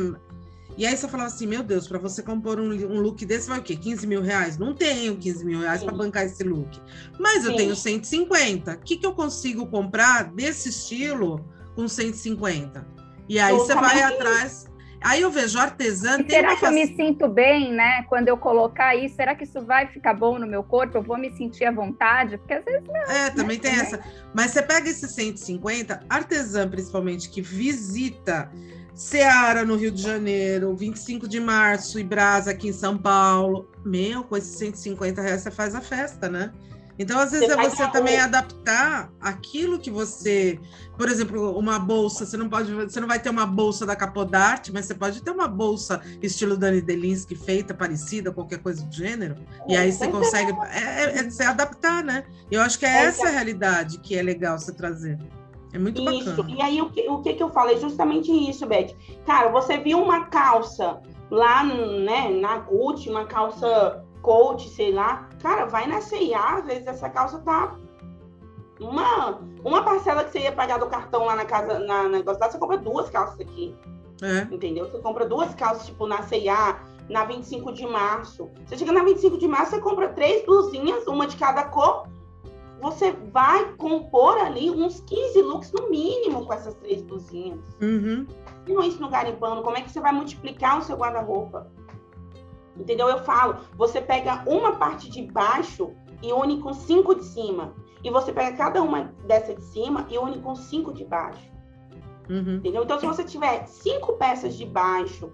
[0.78, 3.60] E aí você falava assim, meu Deus, para você compor um, um, look desse vai
[3.60, 3.76] o quê?
[3.76, 4.58] 15 mil reais?
[4.58, 6.80] Não tenho 15 mil reais para bancar esse look.
[7.20, 7.50] Mas Sim.
[7.50, 8.74] eu tenho 150.
[8.74, 11.44] O que, que eu consigo comprar desse estilo
[11.76, 12.88] com 150?
[13.28, 14.68] E aí você vai atrás
[15.02, 16.18] Aí eu vejo artesã.
[16.28, 18.04] será que eu me sinto bem, né?
[18.10, 20.98] Quando eu colocar isso, será que isso vai ficar bom no meu corpo?
[20.98, 22.38] Eu vou me sentir à vontade?
[22.38, 22.96] Porque às vezes não.
[23.04, 23.30] É, né?
[23.30, 24.00] também tem essa.
[24.34, 28.52] Mas você pega esses 150, artesã principalmente, que visita
[28.98, 33.70] Seara no Rio de Janeiro, 25 de março, e Brasa aqui em São Paulo.
[33.86, 36.52] Meu, com esses 150 reais você faz a festa, né?
[37.00, 40.60] Então, às vezes, você é você também adaptar aquilo que você.
[40.98, 44.74] Por exemplo, uma bolsa, você não pode, você não vai ter uma bolsa da Capodarte,
[44.74, 49.36] mas você pode ter uma bolsa estilo Dani Delinsky, feita, parecida, qualquer coisa do gênero.
[49.68, 50.52] É, e aí você consegue.
[50.72, 52.24] É, é, é, você adaptar, né?
[52.50, 55.20] Eu acho que é, é essa a realidade que é legal você trazer.
[55.74, 56.36] É muito isso.
[56.36, 56.56] bacana.
[56.58, 57.78] E aí, o que, o que, que eu falei?
[57.78, 58.96] Justamente isso, Beth.
[59.26, 65.30] Cara, você viu uma calça lá né, na Gucci, uma calça coach, sei lá.
[65.42, 67.76] Cara, vai na CIA, às vezes essa calça tá
[68.80, 72.58] uma, uma parcela que você ia pagar do cartão lá na casa, na negócio você
[72.58, 73.76] compra duas calças aqui.
[74.22, 74.42] É.
[74.54, 74.90] Entendeu?
[74.90, 78.50] Você compra duas calças, tipo, na CIA, na 25 de março.
[78.66, 82.08] Você chega na 25 de março, você compra três blusinhas, uma de cada cor.
[82.82, 87.60] Você vai compor ali uns 15 looks no mínimo com essas três blusinhas.
[87.82, 88.26] Uhum.
[88.68, 89.64] Não é isso no garimpando.
[89.64, 91.72] Como é que você vai multiplicar o seu guarda-roupa?
[92.76, 93.08] Entendeu?
[93.10, 97.74] Eu falo, você pega uma parte de baixo e une com cinco de cima.
[98.04, 101.52] E você pega cada uma dessa de cima e une com cinco de baixo.
[102.30, 102.58] Uhum.
[102.58, 102.84] Entendeu?
[102.84, 105.32] Então, se você tiver cinco peças de baixo,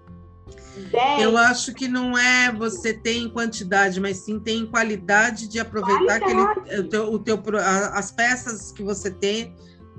[0.90, 1.22] dez...
[1.22, 5.58] Eu acho que não é você ter em quantidade, mas sim ter em qualidade de
[5.58, 6.60] aproveitar qualidade.
[6.60, 7.42] Aquele, o teu, o teu,
[7.92, 9.54] as peças que você tem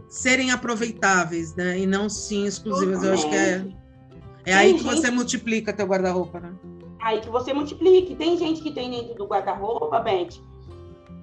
[0.07, 1.79] serem aproveitáveis, né?
[1.79, 3.03] E não sim exclusivas.
[3.03, 3.65] Eu acho que é,
[4.45, 4.95] é aí que gente...
[4.95, 6.53] você multiplica teu guarda-roupa, né?
[7.01, 8.15] Aí que você multiplique.
[8.15, 10.39] Tem gente que tem dentro do guarda-roupa, Beth,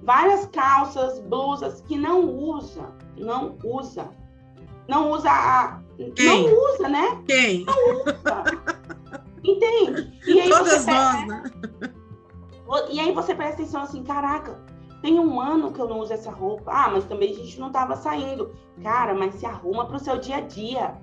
[0.03, 4.09] várias calças, blusas que não usa, não usa.
[4.87, 5.79] Não usa a.
[6.15, 6.49] Quem?
[6.49, 7.23] Não usa, né?
[7.25, 7.65] Quem?
[7.65, 8.43] Não usa.
[9.43, 10.19] Entende?
[10.25, 11.43] E aí Todas nós, né?
[12.89, 14.59] E aí você presta atenção assim, caraca,
[15.03, 16.71] tem um ano que eu não uso essa roupa.
[16.73, 18.55] Ah, mas também a gente não tava saindo.
[18.81, 20.95] Cara, mas se arruma pro seu dia a dia.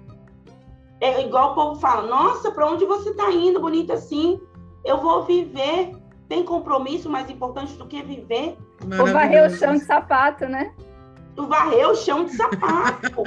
[1.01, 4.41] É igual o povo fala, nossa, para onde você tá indo, bonita assim?
[4.85, 5.95] Eu vou viver.
[6.29, 8.57] Tem compromisso mais importante do que viver?
[8.99, 10.73] Ou varrer o chão de sapato, né?
[11.37, 13.23] Tu varrer o chão de sapato.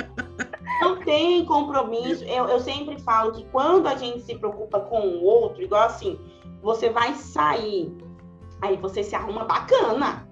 [0.80, 2.24] Não tem compromisso.
[2.26, 6.20] Eu, eu sempre falo que quando a gente se preocupa com o outro, igual assim,
[6.62, 7.96] você vai sair,
[8.62, 10.28] aí você se arruma bacana.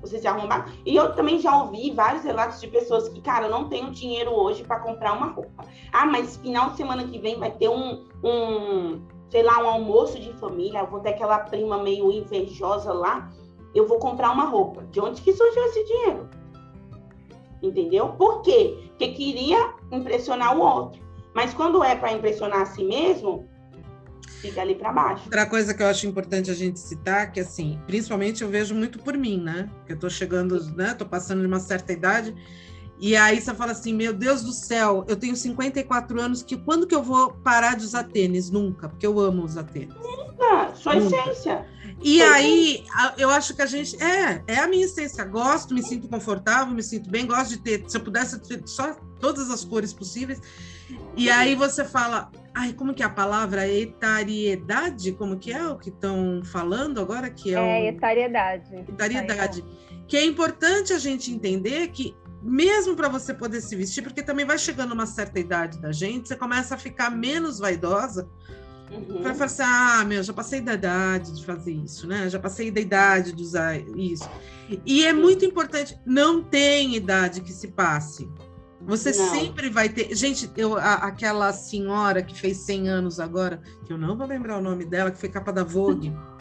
[0.00, 0.76] Você se arruma bacana.
[0.84, 4.32] E eu também já ouvi vários relatos de pessoas que, cara, eu não tenho dinheiro
[4.32, 5.64] hoje para comprar uma roupa.
[5.92, 10.18] Ah, mas final de semana que vem vai ter um, um sei lá, um almoço
[10.18, 13.30] de família, eu vou ter aquela prima meio invejosa lá,
[13.74, 14.84] eu vou comprar uma roupa.
[14.90, 16.28] De onde que surgiu esse dinheiro?
[17.62, 18.08] Entendeu?
[18.10, 18.85] Por quê?
[18.96, 21.00] Porque queria impressionar o outro.
[21.34, 23.48] Mas quando é para impressionar a si mesmo,
[24.40, 25.24] fica ali para baixo.
[25.24, 28.98] Outra coisa que eu acho importante a gente citar, que assim, principalmente eu vejo muito
[28.98, 29.68] por mim, né?
[29.86, 30.94] Que eu tô chegando, né?
[30.94, 32.34] Tô passando de uma certa idade
[32.98, 36.86] e aí você fala assim, meu Deus do céu, eu tenho 54 anos, que quando
[36.86, 38.50] que eu vou parar de usar tênis?
[38.50, 39.94] Nunca, porque eu amo usar tênis.
[39.94, 41.16] Nunca, sua Nunca.
[41.16, 41.66] essência.
[42.02, 42.84] E aí,
[43.16, 44.00] eu acho que a gente.
[44.02, 45.24] É, é a minha essência.
[45.24, 47.84] Gosto, me sinto confortável, me sinto bem, gosto de ter.
[47.88, 50.40] Se eu pudesse ter só todas as cores possíveis.
[51.16, 53.66] E aí você fala, ai, como que é a palavra?
[53.66, 55.12] Etariedade?
[55.12, 57.30] Como que é o que estão falando agora?
[57.30, 58.76] Que é, é etariedade.
[58.88, 59.64] Etariedade.
[60.06, 64.46] Que é importante a gente entender que mesmo para você poder se vestir, porque também
[64.46, 68.28] vai chegando uma certa idade da gente, você começa a ficar menos vaidosa.
[68.90, 69.22] Uhum.
[69.22, 72.28] Vai falar assim: ah, meu, já passei da idade de fazer isso, né?
[72.28, 74.28] Já passei da idade de usar isso.
[74.84, 78.28] E é muito importante, não tem idade que se passe.
[78.82, 79.30] Você não.
[79.30, 80.14] sempre vai ter.
[80.14, 84.58] Gente, eu, a, aquela senhora que fez 100 anos agora, que eu não vou lembrar
[84.58, 86.12] o nome dela, que foi capa da Vogue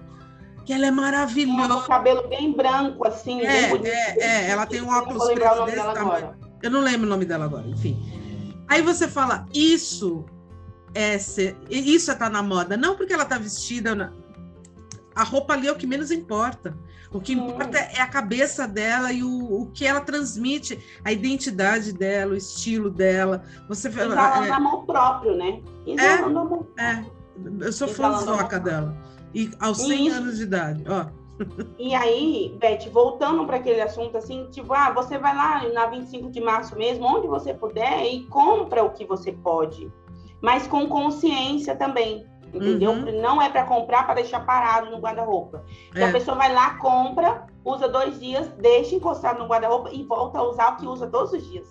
[0.65, 1.75] que ela é maravilhosa.
[1.75, 3.87] Com cabelo bem branco, assim, é, bem.
[3.87, 6.33] É, é, ela tem um óculos preto desse tamanho.
[6.61, 7.95] Eu não lembro o nome dela agora, enfim.
[8.67, 10.25] Aí você fala, isso
[10.95, 12.77] é ser, isso é tá na moda.
[12.77, 13.93] Não porque ela está vestida.
[13.93, 14.13] Na...
[15.13, 16.75] A roupa ali é o que menos importa.
[17.11, 21.93] O que importa é a cabeça dela e o, o que ela transmite, a identidade
[21.93, 23.43] dela, o estilo dela.
[23.69, 25.61] Você Exalando é, amor próprio, né?
[25.85, 26.73] É, amor próprio.
[26.77, 27.05] É,
[27.61, 28.97] eu sou fãzoca dela.
[29.33, 30.17] E aos 100 Isso.
[30.17, 31.07] anos de idade, ó.
[31.77, 36.31] e aí, Beth, voltando para aquele assunto assim, tipo, ah, você vai lá na 25
[36.31, 39.91] de março mesmo, onde você puder, e compra o que você pode,
[40.45, 42.23] mas com consciência também.
[42.53, 42.91] Entendeu?
[42.91, 43.19] Uhum.
[43.19, 45.65] Não é para comprar para deixar parado no guarda-roupa.
[45.95, 46.03] É.
[46.03, 50.43] a pessoa vai lá, compra, usa dois dias, deixa encostado no guarda-roupa e volta a
[50.43, 51.67] usar o que usa todos os dias.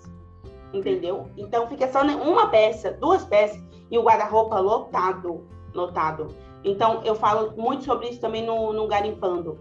[0.72, 1.30] Entendeu?
[1.36, 3.62] Então fica só uma peça, duas peças
[3.92, 6.34] e o guarda-roupa lotado, lotado.
[6.64, 9.60] Então eu falo muito sobre isso também no, no garimpando.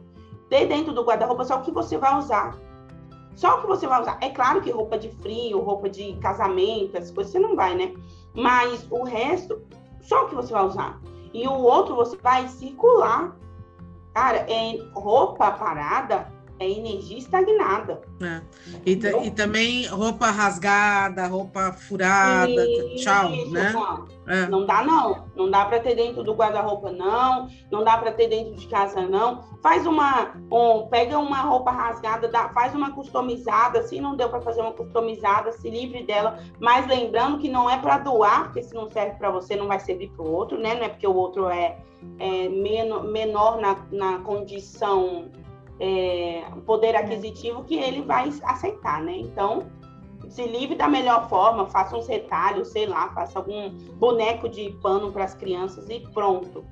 [0.49, 2.57] Dê dentro do guarda-roupa só o que você vai usar.
[3.35, 4.17] Só o que você vai usar.
[4.21, 7.93] É claro que roupa de frio, roupa de casamento, essas coisas você não vai, né?
[8.33, 9.61] Mas o resto,
[10.01, 10.99] só o que você vai usar.
[11.33, 13.35] E o outro você vai circular.
[14.13, 18.01] Cara, é roupa parada é energia estagnada.
[18.21, 18.41] É.
[18.85, 23.71] E, e, também roupa rasgada, roupa furada, Isso, tchau, né?
[23.71, 24.13] Não.
[24.25, 24.47] É.
[24.47, 28.27] não dá não, não dá para ter dentro do guarda-roupa não, não dá para ter
[28.29, 29.43] dentro de casa não.
[29.61, 34.41] Faz uma, um, pega uma roupa rasgada, dá, faz uma customizada, se não deu para
[34.41, 38.73] fazer uma customizada, se livre dela, mas lembrando que não é para doar, porque se
[38.73, 40.75] não serve para você não vai servir para o outro, né?
[40.75, 41.77] Não é porque o outro é,
[42.19, 45.29] é menor, menor na, na condição
[45.83, 49.17] é, poder aquisitivo que ele vai aceitar, né?
[49.17, 49.67] Então,
[50.29, 55.11] se livre da melhor forma, faça uns retalhos, sei lá, faça algum boneco de pano
[55.11, 56.63] para as crianças e pronto.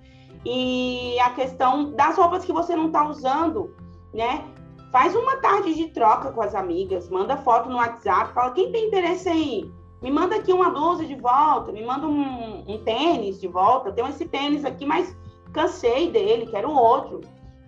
[0.46, 3.76] E a questão das roupas que você não está usando,
[4.14, 4.46] né?
[4.94, 8.88] Faz uma tarde de troca com as amigas, manda foto no WhatsApp, fala quem tem
[8.88, 13.48] interesse aí, me manda aqui uma blusa de volta, me manda um, um tênis de
[13.48, 13.92] volta.
[13.92, 15.16] Tenho esse tênis aqui, mas
[15.52, 17.22] cansei dele, quero outro.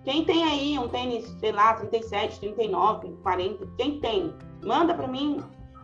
[0.04, 4.34] Quem tem aí um tênis, sei lá, 37, 39, 40, quem tem?
[4.62, 5.40] Manda para mim,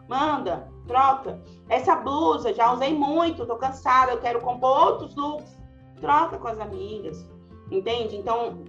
[0.10, 1.42] manda, troca.
[1.70, 5.58] Essa blusa já usei muito, tô cansada, eu quero compor outros looks.
[6.02, 7.30] Troca com as amigas,
[7.72, 8.18] entende?
[8.18, 8.64] Então,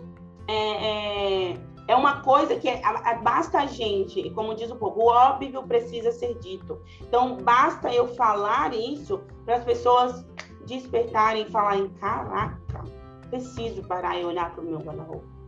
[0.46, 1.57] é, é,
[1.88, 2.80] é uma coisa que é,
[3.22, 6.80] basta a gente, como diz o povo, o óbvio precisa ser dito.
[7.01, 10.24] Então, basta eu falar isso para as pessoas
[10.66, 12.84] despertarem e falarem: caraca,
[13.30, 15.39] preciso parar e olhar para o meu guarda-roupa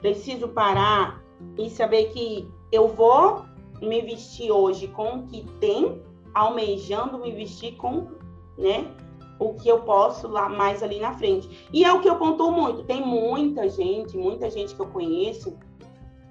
[0.00, 1.22] Preciso parar
[1.56, 3.44] e saber que eu vou
[3.80, 6.02] me vestir hoje com o que tem,
[6.34, 8.08] almejando me vestir com,
[8.56, 8.90] né,
[9.38, 11.66] o que eu posso lá mais ali na frente.
[11.72, 12.82] E é o que eu pontuo muito.
[12.84, 15.56] Tem muita gente, muita gente que eu conheço,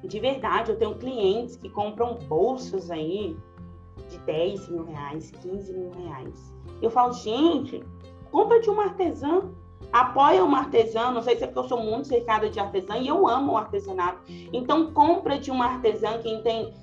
[0.03, 3.35] de verdade, eu tenho clientes que compram bolsas aí
[4.09, 6.53] de 10 mil reais, 15 mil reais.
[6.81, 7.83] Eu falo, gente,
[8.31, 9.49] compra de uma artesã
[9.91, 13.07] apoia uma artesã, não sei se é porque eu sou muito cercada de artesã e
[13.07, 14.21] eu amo o artesanato.
[14.53, 16.73] Então, compra de uma artesã quem tem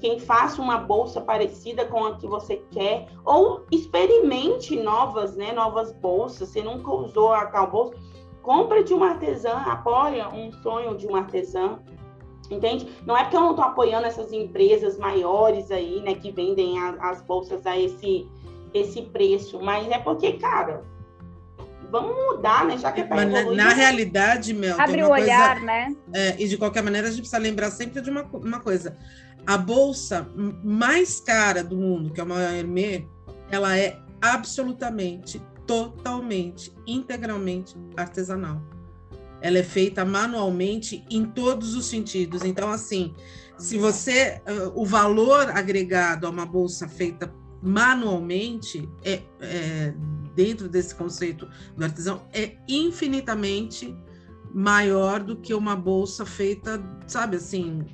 [0.00, 5.92] quem faça uma bolsa parecida com a que você quer, ou experimente novas, né, novas
[5.92, 6.50] bolsas.
[6.50, 7.94] Você nunca usou a tal bolsa,
[8.42, 11.78] compra de uma artesã, apoia um sonho de uma artesã.
[12.50, 12.86] Entende?
[13.04, 16.90] Não é porque eu não estou apoiando essas empresas maiores aí, né, que vendem a,
[17.10, 18.28] as bolsas a esse,
[18.72, 20.84] esse preço, mas é porque, cara,
[21.90, 22.78] vamos mudar, né?
[22.78, 23.56] Já que é para evoluir.
[23.56, 25.96] Na realidade, Mel, abre o olhar, coisa, né?
[26.12, 28.96] É, e de qualquer maneira, a gente precisa lembrar sempre de uma, uma coisa.
[29.46, 30.28] A bolsa
[30.64, 33.04] mais cara do mundo, que é uma Hermès,
[33.50, 38.60] ela é absolutamente, totalmente, integralmente artesanal.
[39.40, 42.44] Ela é feita manualmente em todos os sentidos.
[42.44, 43.14] Então, assim,
[43.58, 44.40] se você.
[44.48, 47.32] Uh, o valor agregado a uma bolsa feita
[47.62, 49.94] manualmente é, é
[50.36, 53.96] dentro desse conceito do artesão é infinitamente
[54.54, 57.84] maior do que uma bolsa feita, sabe assim,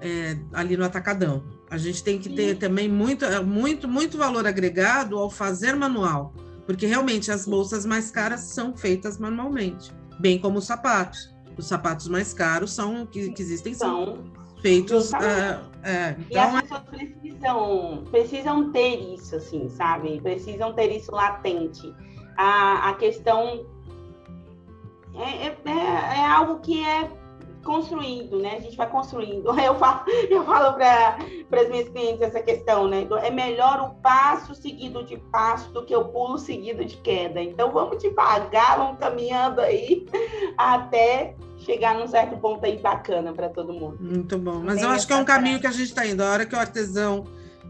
[0.00, 1.42] é, ali no atacadão.
[1.68, 2.60] A gente tem que ter Sim.
[2.60, 6.32] também muito, é, muito, muito valor agregado ao fazer manual,
[6.64, 11.34] porque realmente as bolsas mais caras são feitas manualmente, bem como os sapatos.
[11.56, 14.24] Os sapatos mais caros são que, que existem são
[14.66, 15.12] feitos.
[15.12, 15.16] Uh,
[15.84, 16.24] é, então...
[16.30, 20.20] E as pessoas precisam, precisam ter isso, assim, sabe?
[20.20, 21.94] Precisam ter isso latente.
[22.36, 23.64] A, a questão
[25.14, 27.08] é, é, é, é algo que é
[27.64, 28.56] construindo, né?
[28.56, 29.48] A gente vai construindo.
[29.58, 33.06] Eu falo, eu falo para as minhas clientes essa questão, né?
[33.22, 37.42] É melhor o passo seguido de passo do que o pulo seguido de queda.
[37.42, 40.06] Então vamos devagar, vamos caminhando aí
[40.56, 41.34] até
[41.66, 43.98] chegar num certo ponto aí bacana para todo mundo.
[44.00, 44.62] Muito bom.
[44.64, 46.22] Mas Bem eu acho que é um caminho que a gente está indo.
[46.22, 47.24] A hora que o artesão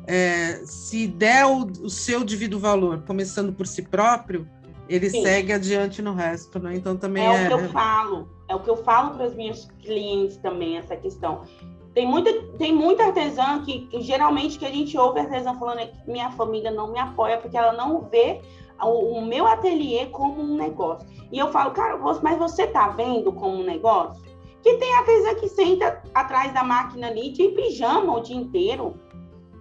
[0.07, 4.47] é, se der o, o, seu devido valor, começando por si próprio,
[4.89, 5.23] ele Sim.
[5.23, 6.75] segue adiante no resto, né?
[6.77, 7.45] Então também é, é...
[7.47, 8.29] o que eu falo.
[8.49, 11.43] É o que eu falo para os meus clientes também essa questão.
[11.93, 15.87] Tem muita, tem muita artesã que, que geralmente que a gente ouve artesã falando é
[15.87, 18.43] que minha família não me apoia porque ela não vê
[18.83, 21.09] o, meu ateliê como um negócio.
[21.33, 24.23] E eu falo, cara, mas você tá vendo como um negócio?
[24.63, 28.95] Que tem artesã que senta atrás da máquina ali de pijama o dia inteiro.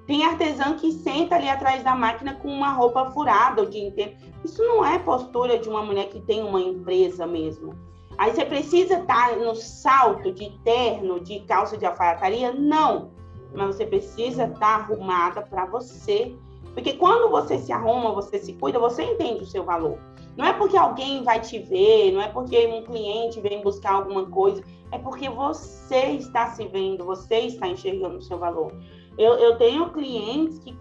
[0.08, 4.16] Tem artesã que senta ali atrás da máquina com uma roupa furada o dia inteiro.
[4.44, 7.74] Isso não é postura de uma mulher que tem uma empresa mesmo.
[8.18, 12.54] Aí você precisa estar no salto de terno, de calça de alfaiataria?
[12.54, 13.12] Não.
[13.54, 16.36] Mas você precisa estar arrumada para você.
[16.76, 19.98] Porque quando você se arruma, você se cuida, você entende o seu valor.
[20.36, 24.26] Não é porque alguém vai te ver, não é porque um cliente vem buscar alguma
[24.26, 24.62] coisa,
[24.92, 28.74] é porque você está se vendo, você está enxergando o seu valor.
[29.18, 30.78] Eu, eu tenho clientes que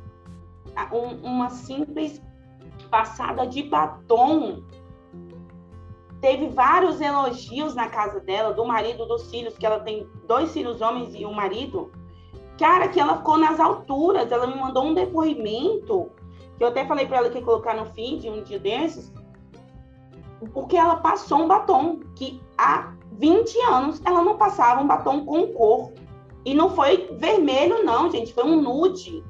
[0.93, 2.21] um, uma simples
[2.91, 4.65] passada de batom
[6.21, 10.81] teve vários elogios na casa dela, do marido, dos filhos, que ela tem dois filhos
[10.81, 11.93] homens e um marido.
[12.59, 16.11] Cara, que ela ficou nas alturas, ela me mandou um depoimento,
[16.57, 19.13] que eu até falei para ela que ia colocar no feed um dia desses,
[20.53, 25.49] porque ela passou um batom que há 20 anos ela não passava um batom com
[25.49, 25.93] cor.
[26.45, 29.25] E não foi vermelho, não, gente, foi um nude.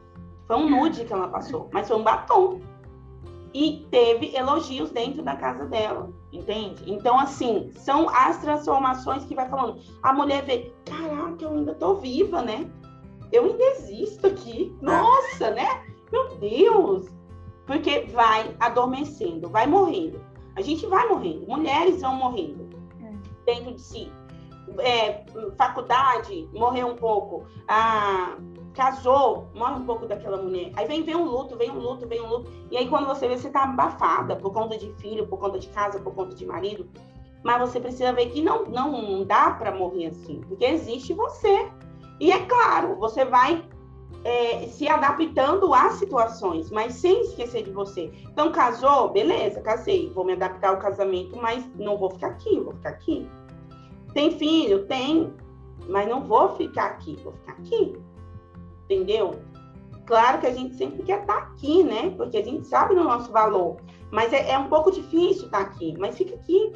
[0.47, 2.61] Foi um nude que ela passou, mas foi um batom.
[3.55, 6.83] E teve elogios dentro da casa dela, entende?
[6.93, 9.81] Então, assim, são as transformações que vai falando.
[10.03, 12.68] A mulher vê, caraca, eu ainda tô viva, né?
[13.35, 14.76] Eu ainda existo aqui.
[14.80, 15.85] Nossa, né?
[16.12, 17.09] Meu Deus!
[17.66, 20.20] Porque vai adormecendo, vai morrendo.
[20.55, 22.68] A gente vai morrendo, mulheres vão morrendo
[23.03, 23.12] é.
[23.45, 24.12] dentro de si.
[24.78, 25.24] É,
[25.59, 27.45] faculdade, morreu um pouco.
[27.66, 28.37] Ah,
[28.72, 30.70] casou, morre um pouco daquela mulher.
[30.76, 32.53] Aí vem, vem um luto, vem um luto, vem um luto.
[32.70, 35.68] E aí quando você vê, você tá abafada por conta de filho, por conta de
[35.70, 36.89] casa, por conta de marido.
[37.43, 41.68] Mas você precisa ver que não, não dá para morrer assim, porque existe você.
[42.21, 43.65] E é claro, você vai
[44.25, 48.11] é, se adaptando às situações, mas sem esquecer de você.
[48.31, 52.73] Então, casou, beleza, casei, vou me adaptar ao casamento, mas não vou ficar aqui, vou
[52.75, 53.29] ficar aqui.
[54.15, 54.87] Tem filho?
[54.87, 55.33] Tem,
[55.89, 57.97] mas não vou ficar aqui, vou ficar aqui.
[58.85, 59.33] Entendeu?
[60.07, 62.11] Claro que a gente sempre quer estar aqui, né?
[62.17, 63.77] Porque a gente sabe do nosso valor.
[64.11, 65.95] Mas é, é um pouco difícil estar aqui.
[65.99, 66.73] Mas fica aqui.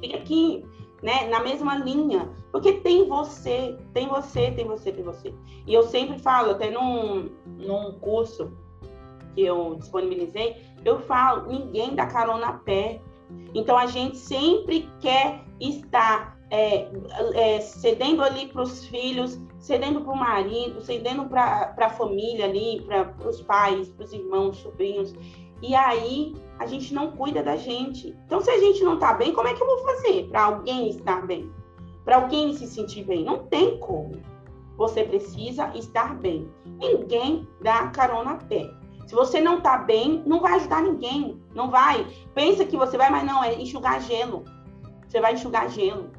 [0.00, 0.64] Fica aqui
[1.02, 5.34] né, na mesma linha, porque tem você, tem você, tem você, tem você.
[5.66, 8.52] E eu sempre falo, até num, num curso
[9.34, 13.00] que eu disponibilizei, eu falo, ninguém dá carona a pé.
[13.54, 16.88] Então a gente sempre quer estar é,
[17.34, 22.82] é, cedendo ali para os filhos, cedendo para o marido, cedendo para a família ali,
[22.82, 25.14] para os pais, para os irmãos, sobrinhos.
[25.62, 28.16] E aí a gente não cuida da gente.
[28.26, 30.90] Então, se a gente não está bem, como é que eu vou fazer para alguém
[30.90, 31.50] estar bem?
[32.04, 33.24] Para alguém se sentir bem?
[33.24, 34.20] Não tem como.
[34.76, 36.50] Você precisa estar bem.
[36.64, 38.70] Ninguém dá carona a pé.
[39.06, 41.42] Se você não está bem, não vai ajudar ninguém.
[41.54, 42.06] Não vai.
[42.34, 44.44] Pensa que você vai, mas não, é enxugar gelo.
[45.06, 46.10] Você vai enxugar gelo.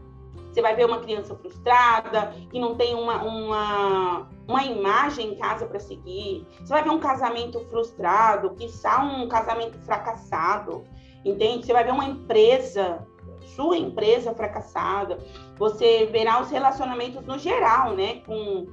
[0.51, 5.65] Você vai ver uma criança frustrada, que não tem uma, uma, uma imagem em casa
[5.65, 6.45] para seguir.
[6.59, 10.83] Você vai ver um casamento frustrado, que está um casamento fracassado,
[11.23, 11.65] entende?
[11.65, 13.07] Você vai ver uma empresa,
[13.55, 15.17] sua empresa fracassada.
[15.57, 18.15] Você verá os relacionamentos no geral, né?
[18.25, 18.67] Com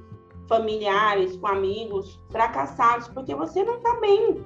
[0.49, 4.43] familiares, com amigos fracassados, porque você não está bem.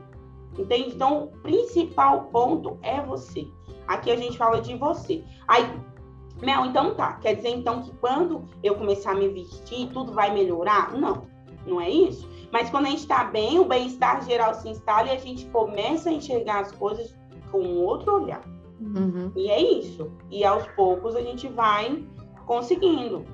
[0.57, 0.93] Entende?
[0.93, 3.47] Então, o principal ponto é você.
[3.87, 5.23] Aqui a gente fala de você.
[5.47, 5.65] Aí,
[6.43, 7.13] Mel, então tá.
[7.13, 10.93] Quer dizer então que quando eu começar a me vestir, tudo vai melhorar?
[10.93, 11.25] Não,
[11.65, 12.27] não é isso.
[12.51, 16.09] Mas quando a gente está bem, o bem-estar geral se instala e a gente começa
[16.09, 17.15] a enxergar as coisas
[17.51, 18.41] com outro olhar.
[18.79, 19.31] Uhum.
[19.35, 20.11] E é isso.
[20.29, 22.03] E aos poucos a gente vai
[22.45, 23.25] conseguindo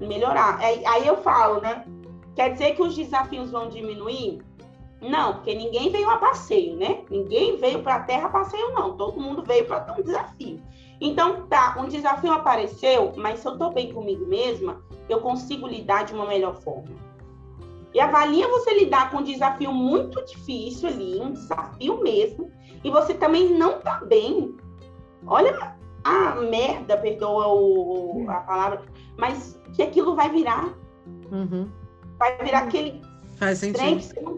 [0.00, 0.58] melhorar.
[0.60, 1.84] Aí eu falo, né?
[2.34, 4.40] Quer dizer que os desafios vão diminuir?
[5.00, 7.04] Não, porque ninguém veio a passeio, né?
[7.10, 8.96] Ninguém veio para a Terra a passeio, não.
[8.96, 10.62] Todo mundo veio para ter um desafio.
[11.04, 16.04] Então, tá, um desafio apareceu, mas se eu estou bem comigo mesma, eu consigo lidar
[16.04, 16.94] de uma melhor forma.
[17.92, 22.52] E avalia você lidar com um desafio muito difícil ali, um desafio mesmo,
[22.84, 24.56] e você também não tá bem.
[25.26, 28.82] Olha a merda, perdoa o, a palavra,
[29.18, 30.72] mas que aquilo vai virar.
[31.32, 31.68] Uhum.
[32.16, 33.02] Vai virar aquele
[33.36, 34.00] Faz sentido.
[34.00, 34.36] Você não,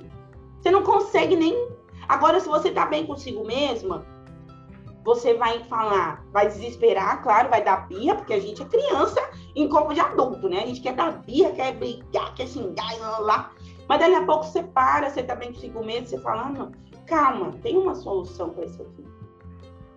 [0.63, 1.69] você não consegue nem.
[2.09, 4.07] Agora, se você tá bem consigo mesma,
[5.05, 9.21] você vai falar, vai desesperar, claro, vai dar birra, porque a gente é criança
[9.55, 10.63] em corpo de adulto, né?
[10.63, 13.51] A gente quer dar birra, quer brigar, quer xingar e lá, lá.
[13.87, 16.73] Mas dali a pouco você para, você tá bem consigo mesmo, você fala, ah, não,
[17.07, 19.05] calma, tem uma solução para isso aqui.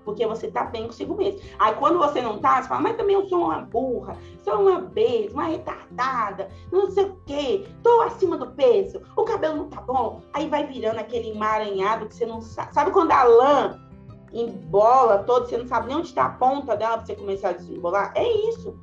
[0.03, 1.39] Porque você tá bem consigo mesmo.
[1.57, 4.81] Aí quando você não tá, você fala, mas também eu sou uma burra, sou uma
[4.81, 9.79] besta, uma retardada, não sei o quê, tô acima do peso, o cabelo não tá
[9.81, 10.21] bom.
[10.33, 12.73] Aí vai virando aquele emaranhado que você não sabe.
[12.73, 13.86] Sabe quando a lã
[14.33, 17.53] embola todo, você não sabe nem onde está a ponta dela para você começar a
[17.53, 18.11] desembolar.
[18.15, 18.77] É isso.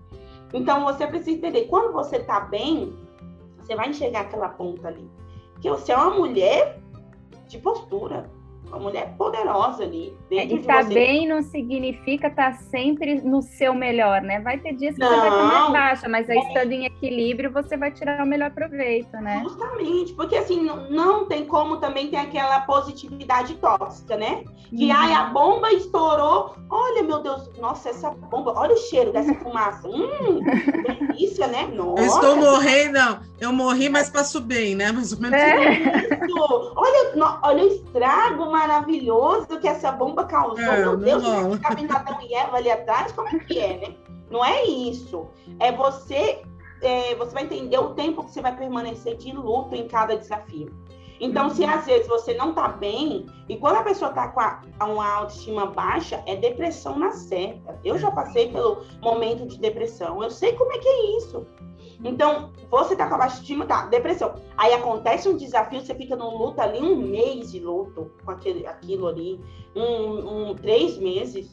[0.53, 2.97] Então você precisa entender, quando você tá bem,
[3.59, 5.11] você vai enxergar aquela ponta ali.
[5.61, 6.81] Que você é uma mulher
[7.49, 8.31] de postura
[8.75, 10.17] uma mulher poderosa ali.
[10.31, 14.41] É, e estar tá bem não significa estar tá sempre no seu melhor, né?
[14.41, 16.49] Vai ter dias que não, você vai estar mais baixa, mas aí é.
[16.49, 19.41] estando em equilíbrio, você vai tirar o melhor proveito, né?
[19.45, 24.45] Justamente, porque assim, não, não tem como também ter aquela positividade tóxica, né?
[24.71, 24.97] Que, uhum.
[24.97, 29.89] ai, a bomba estourou, olha, meu Deus, nossa, essa bomba, olha o cheiro dessa fumaça.
[29.89, 30.41] Hum,
[31.15, 31.69] delícia, né?
[31.73, 33.21] Nossa, eu estou morrendo, não.
[33.41, 34.91] Eu morri, mas passo bem, né?
[34.93, 35.39] Mais ou menos.
[35.39, 36.25] É.
[36.77, 40.59] Olha, no, olha o estrago, maravilhoso que essa bomba causou.
[40.59, 41.53] É, Meu Deus, não.
[41.53, 43.97] Adão e Eva ali atrás, como é que é, né?
[44.31, 45.29] Não é isso.
[45.61, 46.43] É você,
[46.83, 50.73] é, você vai entender o tempo que você vai permanecer de luto em cada desafio.
[51.21, 54.61] Então, se às vezes você não tá bem, e quando a pessoa tá com a,
[54.81, 57.79] uma autoestima baixa, é depressão na certa.
[57.85, 61.47] Eu já passei pelo momento de depressão, eu sei como é que é isso.
[62.03, 64.35] Então, você tá com a baixa estima, tá, depressão.
[64.57, 68.67] Aí acontece um desafio, você fica no luto ali, um mês de luto com aquele,
[68.67, 69.41] aquilo ali,
[69.77, 71.53] um, um, três meses.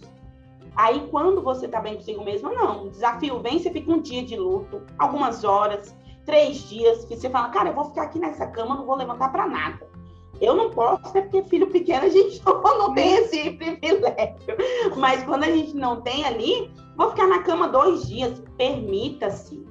[0.75, 2.85] Aí, quando você tá bem consigo mesmo, não.
[2.85, 7.29] O desafio vem, você fica um dia de luto, algumas horas, três dias, que você
[7.29, 9.91] fala, cara, eu vou ficar aqui nessa cama, não vou levantar para nada.
[10.39, 14.57] Eu não posso, até porque filho pequeno a gente não, não tem esse privilégio.
[14.97, 18.41] Mas quando a gente não tem ali, vou ficar na cama dois dias.
[18.57, 19.70] Permita-se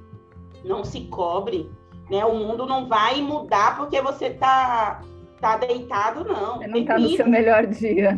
[0.63, 1.69] não se cobre,
[2.09, 2.25] né?
[2.25, 5.01] O mundo não vai mudar porque você tá,
[5.39, 6.57] tá deitado, não.
[6.57, 8.17] Você não está no seu melhor dia.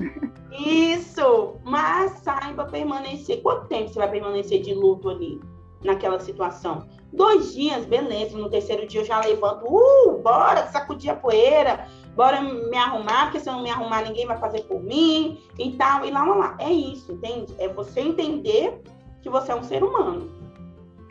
[0.52, 3.42] Isso, mas saiba permanecer.
[3.42, 5.40] Quanto tempo você vai permanecer de luto ali,
[5.84, 6.88] naquela situação?
[7.12, 8.38] Dois dias, beleza.
[8.38, 13.40] No terceiro dia eu já levanto, uh, bora sacudir a poeira, bora me arrumar, porque
[13.40, 16.36] se eu não me arrumar, ninguém vai fazer por mim e tal, e lá, lá,
[16.36, 16.58] lá.
[16.60, 17.54] É isso, entende?
[17.58, 18.82] É você entender
[19.22, 20.30] que você é um ser humano.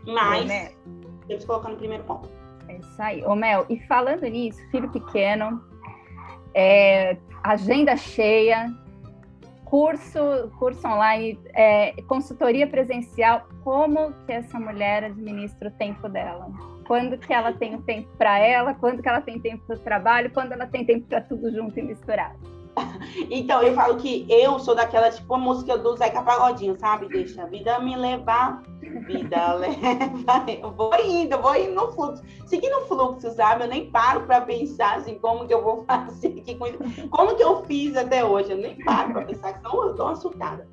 [0.07, 0.51] Mas.
[0.51, 1.02] É, temos
[1.39, 2.29] que colocar no primeiro ponto.
[2.69, 3.25] É isso aí.
[3.25, 5.63] Ô Mel, e falando nisso, filho pequeno,
[6.55, 8.73] é, agenda cheia,
[9.65, 10.21] curso,
[10.59, 16.51] curso online, é, consultoria presencial, como que essa mulher administra o tempo dela?
[16.87, 19.79] Quando que ela tem o tempo para ela, quando que ela tem tempo para o
[19.79, 22.39] trabalho, quando ela tem tempo para tudo junto e misturado?
[23.31, 27.09] Então, eu falo que eu sou daquela, tipo, a música do Zeca Pagodinho, sabe?
[27.09, 28.63] Deixa a vida me levar,
[29.07, 30.45] vida leva.
[30.49, 32.23] Eu vou indo, vou indo no fluxo.
[32.47, 33.65] Seguindo o fluxo, sabe?
[33.65, 36.79] Eu nem paro para pensar, assim, como que eu vou fazer aqui com isso.
[37.11, 38.53] Como que eu fiz até hoje?
[38.53, 40.69] Eu nem paro para pensar, senão eu dou uma surtada.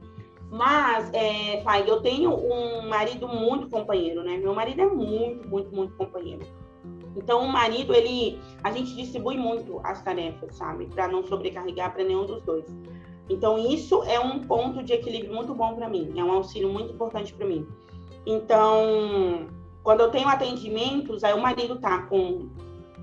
[0.52, 4.38] Mas, é, pai, eu tenho um marido muito companheiro, né?
[4.38, 6.45] Meu marido é muito, muito, muito companheiro.
[7.16, 12.03] Então, o marido, ele, a gente distribui muito as tarefas, sabe, para não sobrecarregar para
[12.03, 12.66] nenhum dos dois.
[13.30, 16.93] Então, isso é um ponto de equilíbrio muito bom para mim, é um auxílio muito
[16.93, 17.68] importante para mim.
[18.26, 19.47] Então,
[19.84, 22.49] quando eu tenho atendimentos, aí o marido tá com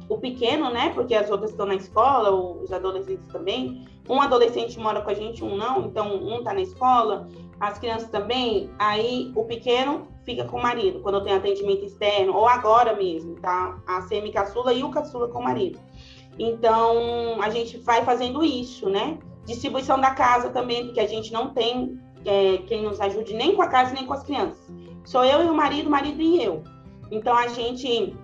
[0.08, 0.90] o pequeno, né?
[0.94, 3.86] Porque as outras estão na escola, os adolescentes também.
[4.08, 7.28] Um adolescente mora com a gente, um não, então um tá na escola,
[7.58, 8.70] as crianças também.
[8.78, 13.36] Aí o pequeno fica com o marido, quando eu tenho atendimento externo, ou agora mesmo,
[13.36, 13.80] tá?
[13.86, 15.78] A semi-caçula e o caçula com o marido.
[16.36, 19.18] Então, a gente vai fazendo isso, né?
[19.46, 23.62] Distribuição da casa também, porque a gente não tem é, quem nos ajude nem com
[23.62, 24.68] a casa nem com as crianças.
[25.04, 26.64] Sou eu e o marido, o marido e eu.
[27.10, 28.14] Então, a gente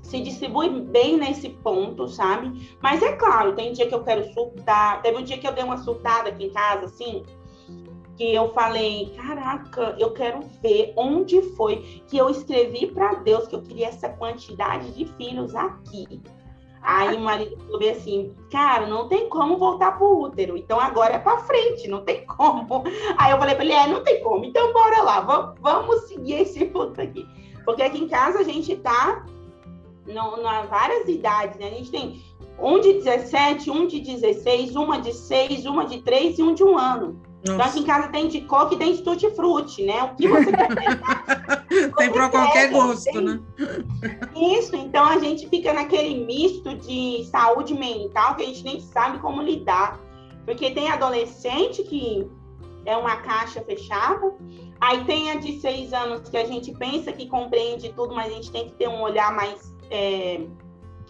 [0.00, 2.70] se distribui bem nesse ponto, sabe?
[2.80, 5.02] Mas é claro, tem dia que eu quero surtar.
[5.02, 7.24] Teve um dia que eu dei uma surtada aqui em casa, assim,
[8.18, 13.54] que eu falei, caraca, eu quero ver onde foi que eu escrevi para Deus que
[13.54, 16.20] eu queria essa quantidade de filhos aqui.
[16.82, 21.18] Aí o marido falou assim, cara, não tem como voltar pro útero, então agora é
[21.18, 22.82] para frente, não tem como.
[23.16, 26.42] Aí eu falei para ele, é, não tem como, então bora lá, vamos, vamos seguir
[26.42, 27.24] esse ponto aqui.
[27.64, 29.24] Porque aqui em casa a gente tá
[30.06, 31.66] no, na várias idades, né?
[31.66, 32.20] A gente tem
[32.58, 36.64] um de 17, um de 16, uma de 6, uma de 3 e um de
[36.64, 37.27] um ano.
[37.46, 37.54] Nossa.
[37.54, 40.02] Então aqui em casa tem de coque e tem de tutti-frutti, né?
[40.02, 40.68] O que você quer
[41.96, 43.20] Tem para qualquer gosto, tem...
[43.20, 43.40] né?
[44.34, 49.18] Isso, então a gente fica naquele misto de saúde mental que a gente nem sabe
[49.18, 50.00] como lidar.
[50.44, 52.26] Porque tem adolescente que
[52.84, 54.34] é uma caixa fechada,
[54.80, 58.34] aí tem a de seis anos que a gente pensa que compreende tudo, mas a
[58.34, 59.76] gente tem que ter um olhar mais.
[59.90, 60.40] É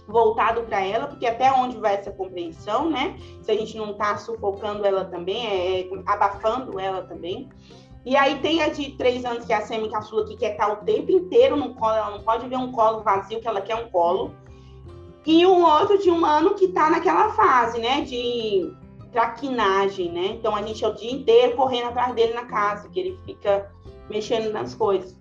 [0.08, 3.16] voltado para ela, porque até onde vai essa compreensão, né?
[3.42, 7.48] Se a gente não está sufocando ela também, é, é, abafando ela também.
[8.06, 10.76] E aí tem a de três anos, que é a semi-caçula, que quer estar o
[10.76, 13.90] tempo inteiro no colo, ela não pode ver um colo vazio, que ela quer um
[13.90, 14.34] colo.
[15.26, 18.00] E um outro de um ano que está naquela fase, né?
[18.00, 18.72] De
[19.12, 20.26] traquinagem, né?
[20.28, 23.70] Então a gente é o dia inteiro correndo atrás dele na casa, que ele fica
[24.08, 25.14] mexendo nas coisas.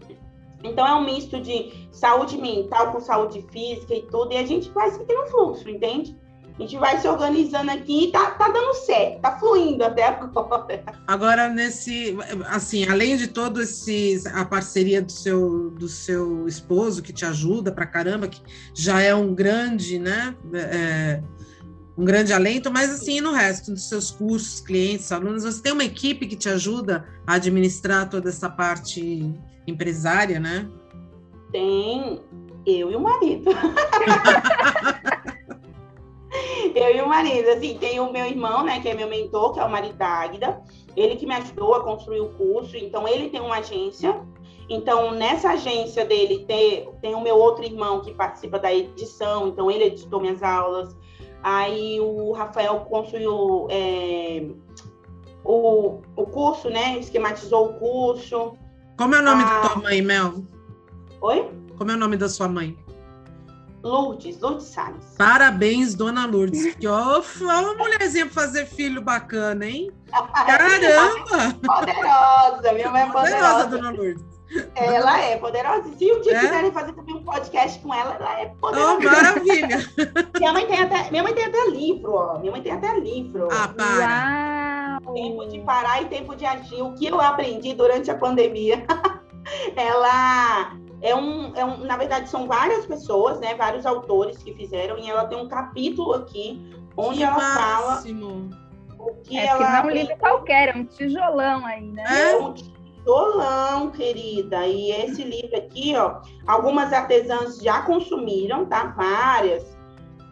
[0.64, 4.70] Então é um misto de saúde mental com saúde física e tudo, e a gente
[4.72, 6.16] vai seguindo um fluxo, entende?
[6.58, 10.84] A gente vai se organizando aqui e tá, tá dando certo, tá fluindo até agora.
[11.06, 17.14] Agora, nesse, assim, além de todo esse, a parceria do seu, do seu esposo, que
[17.14, 18.42] te ajuda pra caramba, que
[18.74, 21.22] já é um grande, né, é,
[21.98, 25.84] um grande alento, mas assim, no resto dos seus cursos, clientes, alunos, você tem uma
[25.84, 29.34] equipe que te ajuda a administrar toda essa parte
[29.66, 30.70] empresária, né?
[31.52, 32.22] Tem.
[32.66, 33.50] Eu e o marido.
[36.76, 39.60] eu e o marido, assim, tem o meu irmão, né, que é meu mentor, que
[39.60, 40.62] é o marido da Águida,
[40.96, 44.22] ele que me ajudou a construir o curso, então ele tem uma agência,
[44.70, 49.72] então nessa agência dele tem, tem o meu outro irmão que participa da edição, então
[49.72, 50.94] ele editou minhas aulas,
[51.44, 54.48] aí o Rafael construiu é,
[55.44, 58.58] o, o curso, né, esquematizou o curso.
[58.98, 60.44] Como é o nome ah, da tua mãe, Mel?
[61.22, 61.52] Oi?
[61.78, 62.78] Como é o nome da sua mãe?
[63.84, 65.16] Lourdes, Lourdes Salles.
[65.18, 66.76] Parabéns, dona Lourdes.
[66.76, 69.92] Que ó, uma mulherzinha pra fazer filho bacana, hein?
[70.12, 71.54] Caramba!
[71.66, 73.36] poderosa, minha mãe é poderosa.
[73.36, 74.37] Poderosa, dona Lourdes.
[74.76, 75.84] Ela é poderosa.
[75.98, 76.40] Se um dia é?
[76.40, 78.98] quiserem fazer também um podcast com ela, ela é poderosa.
[78.98, 79.78] Oh, maravilha!
[80.40, 82.40] minha, mãe tem até, minha mãe tem até livro, ó.
[82.40, 83.48] Minha mãe tem até livro.
[83.52, 85.00] Ah, para!
[85.04, 85.14] Uau.
[85.14, 86.82] Tempo de parar e tempo de agir.
[86.82, 88.86] O que eu aprendi durante a pandemia.
[89.76, 93.56] ela é um, é um, na verdade, são várias pessoas, né?
[93.56, 96.60] Vários autores que fizeram, e ela tem um capítulo aqui
[96.96, 98.50] onde que ela máximo.
[98.50, 98.68] fala
[99.00, 99.58] o que é ela.
[99.58, 102.04] Que não é um livro qualquer, é um tijolão aí, né?
[102.08, 102.38] É
[103.08, 104.68] tijolão, querida.
[104.68, 108.94] E esse livro aqui, ó, algumas artesãs já consumiram, tá?
[108.96, 109.78] Várias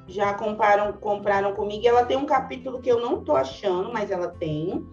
[0.07, 1.83] já compraram, compraram comigo.
[1.83, 4.85] E ela tem um capítulo que eu não tô achando, mas ela tem.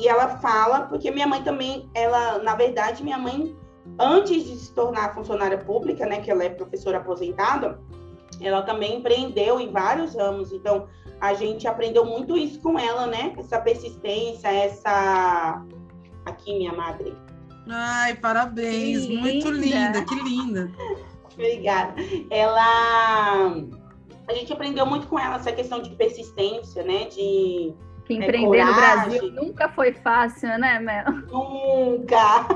[0.00, 3.54] E ela fala, porque minha mãe também, ela, na verdade, minha mãe
[3.98, 7.80] antes de se tornar funcionária pública, né, que ela é professora aposentada,
[8.40, 10.52] ela também empreendeu em vários ramos.
[10.52, 10.88] Então,
[11.20, 13.34] a gente aprendeu muito isso com ela, né?
[13.38, 15.64] Essa persistência, essa.
[16.26, 17.14] Aqui, minha madre.
[17.68, 19.04] Ai, parabéns!
[19.04, 19.20] Linda.
[19.20, 20.72] Muito linda, que linda!
[21.32, 21.94] Obrigada.
[22.30, 23.54] Ela.
[24.28, 27.06] A gente aprendeu muito com ela essa questão de persistência, né?
[27.06, 31.04] De que é empreender é no Brasil nunca foi fácil, né, Mel?
[31.30, 32.46] Nunca!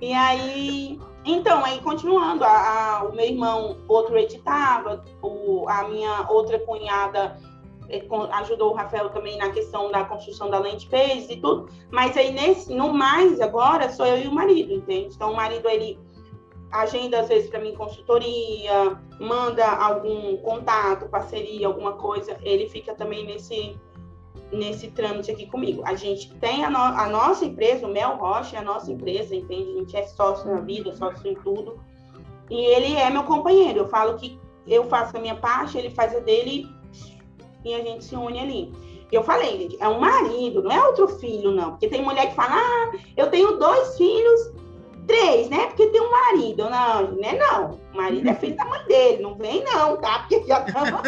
[0.00, 6.26] E aí, então, aí continuando, a, a, o meu irmão, outro editava, o, a minha
[6.28, 7.38] outra cunhada
[8.32, 12.32] ajudou o Rafael também na questão da construção da landing page e tudo, mas aí
[12.32, 15.14] nesse, no mais agora sou eu e o marido, entende?
[15.14, 15.98] Então o marido ele
[16.70, 23.26] agenda às vezes para mim consultoria, manda algum contato, parceria, alguma coisa, ele fica também
[23.26, 23.76] nesse
[24.52, 25.82] nesse trâmite aqui comigo.
[25.84, 29.34] A gente tem a, no, a nossa empresa, o Mel Rocha é a nossa empresa,
[29.34, 29.70] entende?
[29.70, 31.78] A gente é sócio na vida, sócio em tudo.
[32.50, 33.80] E ele é meu companheiro.
[33.80, 36.68] Eu falo que eu faço a minha parte, ele faz a dele
[37.64, 38.72] e a gente se une ali.
[39.10, 41.70] Eu falei, gente, é um marido, não é outro filho, não.
[41.70, 44.52] Porque tem mulher que fala, ah, eu tenho dois filhos
[45.10, 45.66] três, né?
[45.66, 46.70] Porque tem um marido.
[46.70, 47.36] Não, né?
[47.36, 47.80] Não.
[47.92, 49.22] O marido é filho da mãe dele.
[49.22, 50.20] Não vem, não, tá?
[50.20, 51.02] Porque já estamos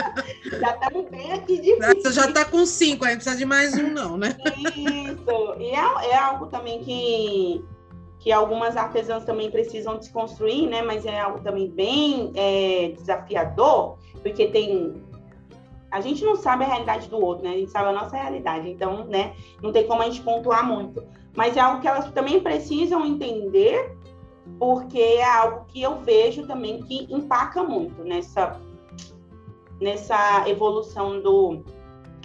[0.58, 0.78] já
[1.10, 4.36] bem aqui de Você já está com cinco, aí precisa de mais um, não, né?
[4.76, 5.54] Isso.
[5.58, 7.64] E é, é algo também que,
[8.18, 10.82] que algumas artesãs também precisam desconstruir, né?
[10.82, 15.00] Mas é algo também bem é, desafiador, porque tem
[15.92, 17.50] a gente não sabe a realidade do outro, né?
[17.50, 19.34] A gente sabe a nossa realidade, então, né?
[19.62, 23.96] Não tem como a gente pontuar muito mas é algo que elas também precisam entender,
[24.58, 28.60] porque é algo que eu vejo também que empaca muito nessa,
[29.80, 31.64] nessa evolução do,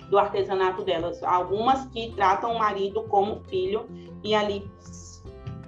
[0.09, 1.24] do artesanato delas.
[1.24, 3.88] Algumas que tratam o marido como filho
[4.24, 4.70] e ali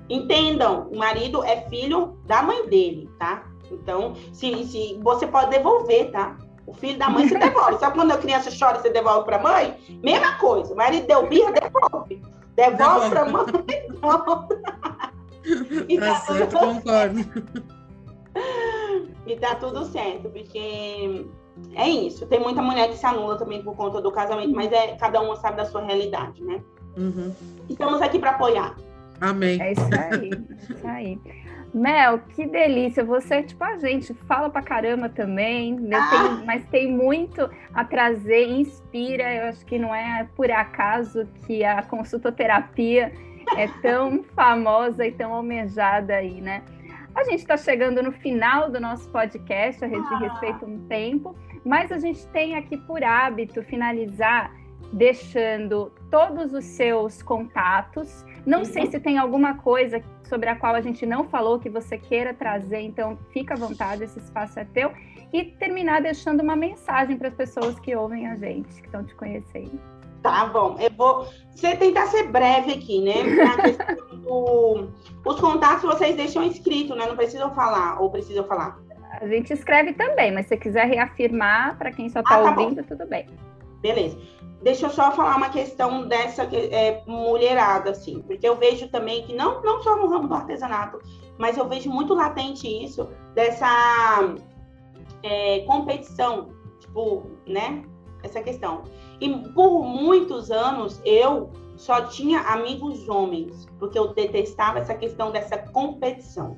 [0.09, 3.45] entendam, o marido é filho da mãe dele, tá?
[3.71, 6.35] Então, se, se você pode devolver, tá?
[6.69, 7.79] O filho da mãe se devolve.
[7.79, 9.75] Só quando a criança chora, você devolve para a mãe?
[10.03, 10.71] Mesma coisa.
[10.71, 12.21] O marido deu birra, devolve.
[12.55, 13.45] Devolve para a mãe.
[15.89, 16.75] e tá, tá certo, tudo...
[16.75, 17.19] concordo.
[19.25, 21.25] E tá tudo certo, porque
[21.73, 22.27] é isso.
[22.27, 25.35] Tem muita mulher que se anula também por conta do casamento, mas é cada uma
[25.37, 26.61] sabe da sua realidade, né?
[26.95, 27.33] Uhum.
[27.67, 28.75] Estamos aqui para apoiar.
[29.21, 29.59] Amém.
[29.59, 30.29] É isso aí.
[30.29, 31.19] É isso aí.
[31.73, 33.03] Mel, que delícia.
[33.03, 36.09] Você é tipo a gente, fala pra caramba também, ah.
[36.09, 39.33] tenho, mas tem muito a trazer, inspira.
[39.33, 43.11] Eu acho que não é por acaso que a consultoterapia
[43.57, 46.63] é tão famosa e tão almejada aí, né?
[47.15, 50.17] A gente está chegando no final do nosso podcast, a Rede ah.
[50.19, 54.51] Respeita um Tempo, mas a gente tem aqui por hábito finalizar
[54.91, 58.25] deixando todos os seus contatos.
[58.49, 58.65] Não uhum.
[58.65, 62.33] sei se tem alguma coisa sobre a qual a gente não falou que você queira
[62.33, 64.91] trazer, então fica à vontade, esse espaço é teu.
[65.31, 69.13] E terminar deixando uma mensagem para as pessoas que ouvem a gente, que estão te
[69.13, 69.79] conhecendo.
[70.23, 73.13] Tá bom, eu vou você tentar ser breve aqui, né?
[74.25, 74.89] Do...
[75.23, 77.05] Os contatos vocês deixam escrito, né?
[77.05, 78.79] Não precisam falar, ou precisam falar?
[79.21, 82.81] A gente escreve também, mas se quiser reafirmar para quem só está ah, tá ouvindo,
[82.81, 82.87] bom.
[82.87, 83.27] tudo bem.
[83.81, 84.17] Beleza.
[84.61, 89.33] Deixa eu só falar uma questão dessa é, mulherada, assim, porque eu vejo também que
[89.33, 90.99] não, não só no ramo do artesanato,
[91.37, 94.35] mas eu vejo muito latente isso, dessa
[95.23, 96.49] é, competição,
[96.79, 97.83] tipo, né?
[98.21, 98.83] Essa questão.
[99.21, 105.57] E por muitos anos eu só tinha amigos homens, porque eu detestava essa questão dessa
[105.57, 106.57] competição.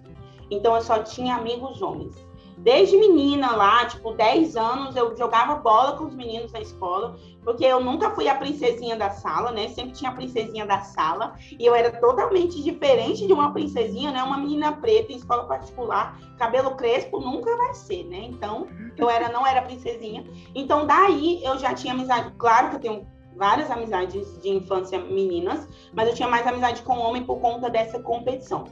[0.49, 2.15] Então eu só tinha amigos homens.
[2.61, 7.65] Desde menina lá, tipo, 10 anos, eu jogava bola com os meninos na escola, porque
[7.65, 9.67] eu nunca fui a princesinha da sala, né?
[9.69, 14.21] Sempre tinha a princesinha da sala, e eu era totalmente diferente de uma princesinha, né?
[14.21, 18.25] Uma menina preta em escola particular, cabelo crespo nunca vai ser, né?
[18.25, 20.23] Então, eu era não era princesinha.
[20.53, 25.67] Então, daí eu já tinha amizade, claro que eu tenho várias amizades de infância meninas,
[25.91, 28.65] mas eu tinha mais amizade com homem por conta dessa competição.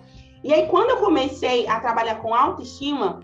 [0.43, 3.19] E aí, quando eu comecei a trabalhar com autoestima,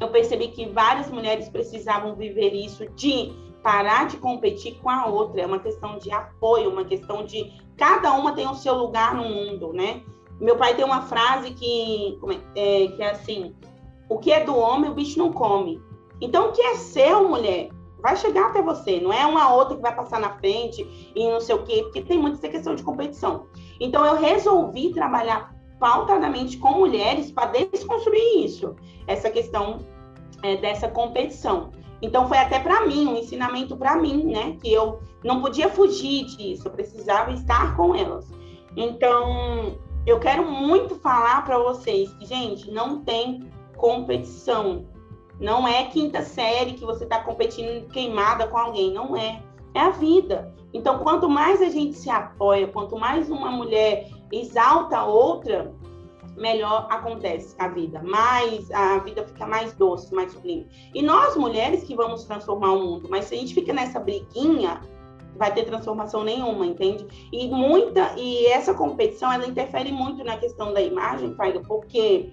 [0.00, 3.32] eu percebi que várias mulheres precisavam viver isso de
[3.62, 8.12] parar de competir com a outra, é uma questão de apoio, uma questão de cada
[8.12, 10.02] uma tem o seu lugar no mundo, né?
[10.40, 12.18] Meu pai tem uma frase que
[12.54, 13.54] é, é, que é assim:
[14.08, 15.82] o que é do homem, o bicho não come.
[16.20, 17.70] Então, o que é seu, mulher,
[18.00, 21.40] vai chegar até você, não é uma outra que vai passar na frente e não
[21.40, 23.46] sei o quê, porque tem muita questão de competição.
[23.80, 28.74] Então, eu resolvi trabalhar pautadamente com mulheres para desconstruir isso,
[29.06, 29.78] essa questão
[30.42, 31.70] é, dessa competição.
[32.00, 36.26] Então foi até para mim um ensinamento para mim, né, que eu não podia fugir
[36.26, 38.30] disso, eu precisava estar com elas.
[38.76, 44.86] Então eu quero muito falar para vocês que gente não tem competição,
[45.40, 49.42] não é quinta série que você está competindo queimada com alguém, não é.
[49.74, 50.54] É a vida.
[50.72, 55.74] Então, quanto mais a gente se apoia, quanto mais uma mulher exalta outra,
[56.36, 60.68] melhor acontece a vida, mais a vida fica mais doce, mais sublime.
[60.94, 64.80] E nós mulheres que vamos transformar o mundo, mas se a gente fica nessa briguinha,
[65.36, 67.06] vai ter transformação nenhuma, entende?
[67.32, 72.32] E muita e essa competição ela interfere muito na questão da imagem, Faiga, porque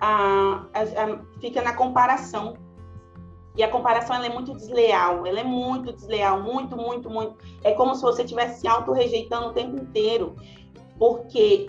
[0.00, 2.54] a, a, a, fica na comparação.
[3.54, 7.36] E a comparação ela é muito desleal, ela é muito desleal, muito, muito, muito.
[7.62, 10.34] É como se você estivesse se auto-rejeitando o tempo inteiro
[11.02, 11.68] porque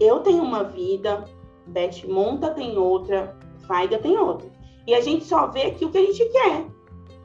[0.00, 1.24] eu tenho uma vida,
[1.68, 4.50] Beth Monta tem outra, Faiga tem outra.
[4.88, 6.66] E a gente só vê aqui o que a gente quer.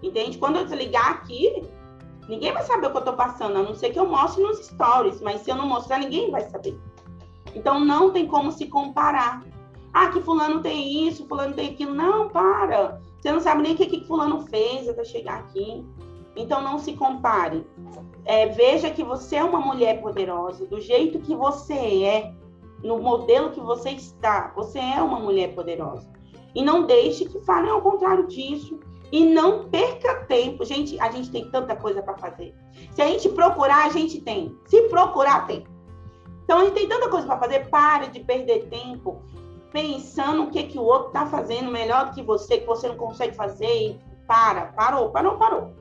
[0.03, 0.37] Entende?
[0.37, 1.67] Quando eu desligar aqui,
[2.29, 4.67] ninguém vai saber o que eu tô passando, a não ser que eu mostre nos
[4.67, 6.79] stories, mas se eu não mostrar, ninguém vai saber.
[7.55, 9.43] Então não tem como se comparar.
[9.91, 11.95] Ah, que fulano tem isso, fulano tem aquilo.
[11.95, 13.01] Não, para.
[13.19, 15.83] Você não sabe nem o que, que fulano fez até chegar aqui.
[16.37, 17.65] Então não se compare.
[18.25, 22.33] É, veja que você é uma mulher poderosa, do jeito que você é,
[22.83, 26.07] no modelo que você está, você é uma mulher poderosa.
[26.53, 28.79] E não deixe que falem ao contrário disso.
[29.11, 30.65] E não perca tempo.
[30.65, 32.53] Gente, a gente tem tanta coisa para fazer.
[32.91, 34.57] Se a gente procurar, a gente tem.
[34.65, 35.65] Se procurar, tem.
[36.43, 37.69] Então, a gente tem tanta coisa para fazer.
[37.69, 39.21] Pare de perder tempo
[39.71, 42.97] pensando o que, que o outro está fazendo melhor do que você, que você não
[42.97, 43.91] consegue fazer.
[43.91, 45.73] E para, parou, parou, parou.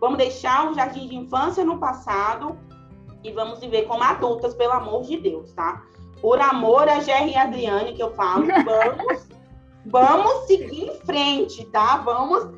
[0.00, 2.56] Vamos deixar o jardim de infância no passado
[3.22, 5.82] e vamos viver como adultas, pelo amor de Deus, tá?
[6.20, 9.28] Por amor a Jerry e a Adriane, que eu falo, vamos,
[9.86, 11.98] vamos seguir em frente, tá?
[11.98, 12.48] Vamos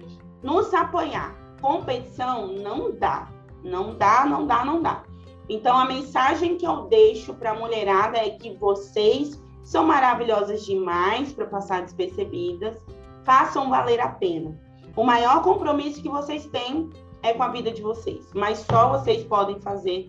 [0.43, 1.37] nos apoiar.
[1.61, 3.29] Competição não dá,
[3.63, 5.03] não dá, não dá, não dá.
[5.49, 11.33] Então, a mensagem que eu deixo para a mulherada é que vocês são maravilhosas demais
[11.33, 12.77] para passar despercebidas,
[13.25, 14.57] façam valer a pena.
[14.97, 16.91] O maior compromisso que vocês têm
[17.23, 20.09] é com a vida de vocês, mas só vocês podem fazer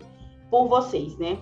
[0.50, 1.38] por vocês, né?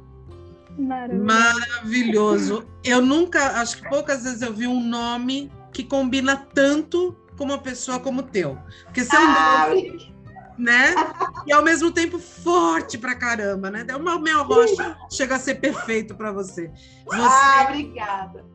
[0.77, 1.23] Maravilhoso.
[1.23, 2.67] Maravilhoso.
[2.83, 7.57] Eu nunca, acho que poucas vezes eu vi um nome que combina tanto com uma
[7.57, 8.57] pessoa como o teu.
[8.85, 10.15] Porque você é um ah, nome,
[10.57, 10.95] né?
[11.45, 13.85] E ao mesmo tempo forte pra caramba, né?
[13.93, 16.71] O Mel Rocha chega a ser perfeito para você.
[17.05, 17.21] você.
[17.21, 18.45] Ah, obrigada.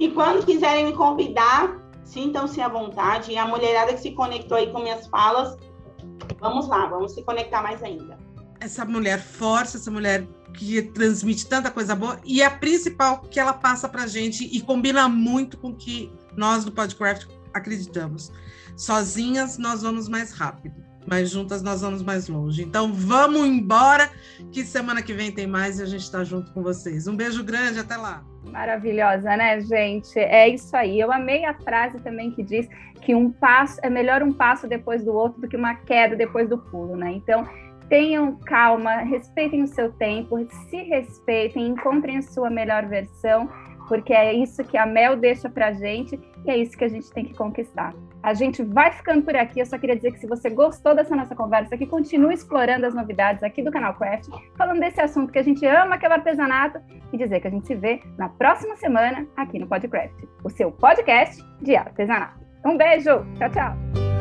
[0.00, 3.30] E quando quiserem me convidar, sintam-se à vontade.
[3.30, 5.56] E a mulherada que se conectou aí com minhas falas,
[6.38, 8.18] vamos lá, vamos se conectar mais ainda.
[8.60, 13.52] Essa mulher forte, essa mulher que transmite tanta coisa boa e a principal que ela
[13.52, 18.30] passa para gente e combina muito com o que nós do Podcraft acreditamos.
[18.76, 22.62] Sozinhas nós vamos mais rápido, mas juntas nós vamos mais longe.
[22.62, 24.10] Então vamos embora,
[24.50, 27.06] que semana que vem tem mais e a gente está junto com vocês.
[27.06, 28.24] Um beijo grande, até lá.
[28.44, 30.18] Maravilhosa, né, gente?
[30.18, 30.98] É isso aí.
[30.98, 32.68] Eu amei a frase também que diz
[33.00, 36.48] que um passo é melhor um passo depois do outro do que uma queda depois
[36.48, 37.12] do pulo, né?
[37.12, 37.46] Então,
[37.88, 40.38] tenham calma, respeitem o seu tempo,
[40.70, 43.48] se respeitem, encontrem a sua melhor versão,
[43.88, 47.10] porque é isso que a Mel deixa pra gente e é isso que a gente
[47.10, 47.92] tem que conquistar.
[48.22, 49.60] A gente vai ficando por aqui.
[49.60, 52.94] Eu só queria dizer que se você gostou dessa nossa conversa aqui, continue explorando as
[52.94, 56.12] novidades aqui do canal Craft, falando desse assunto que a gente ama, que é o
[56.12, 56.80] artesanato,
[57.12, 60.14] e dizer que a gente se vê na próxima semana aqui no Podcraft,
[60.44, 62.40] o seu podcast de artesanato.
[62.64, 63.26] Um beijo!
[63.38, 64.11] Tchau, tchau!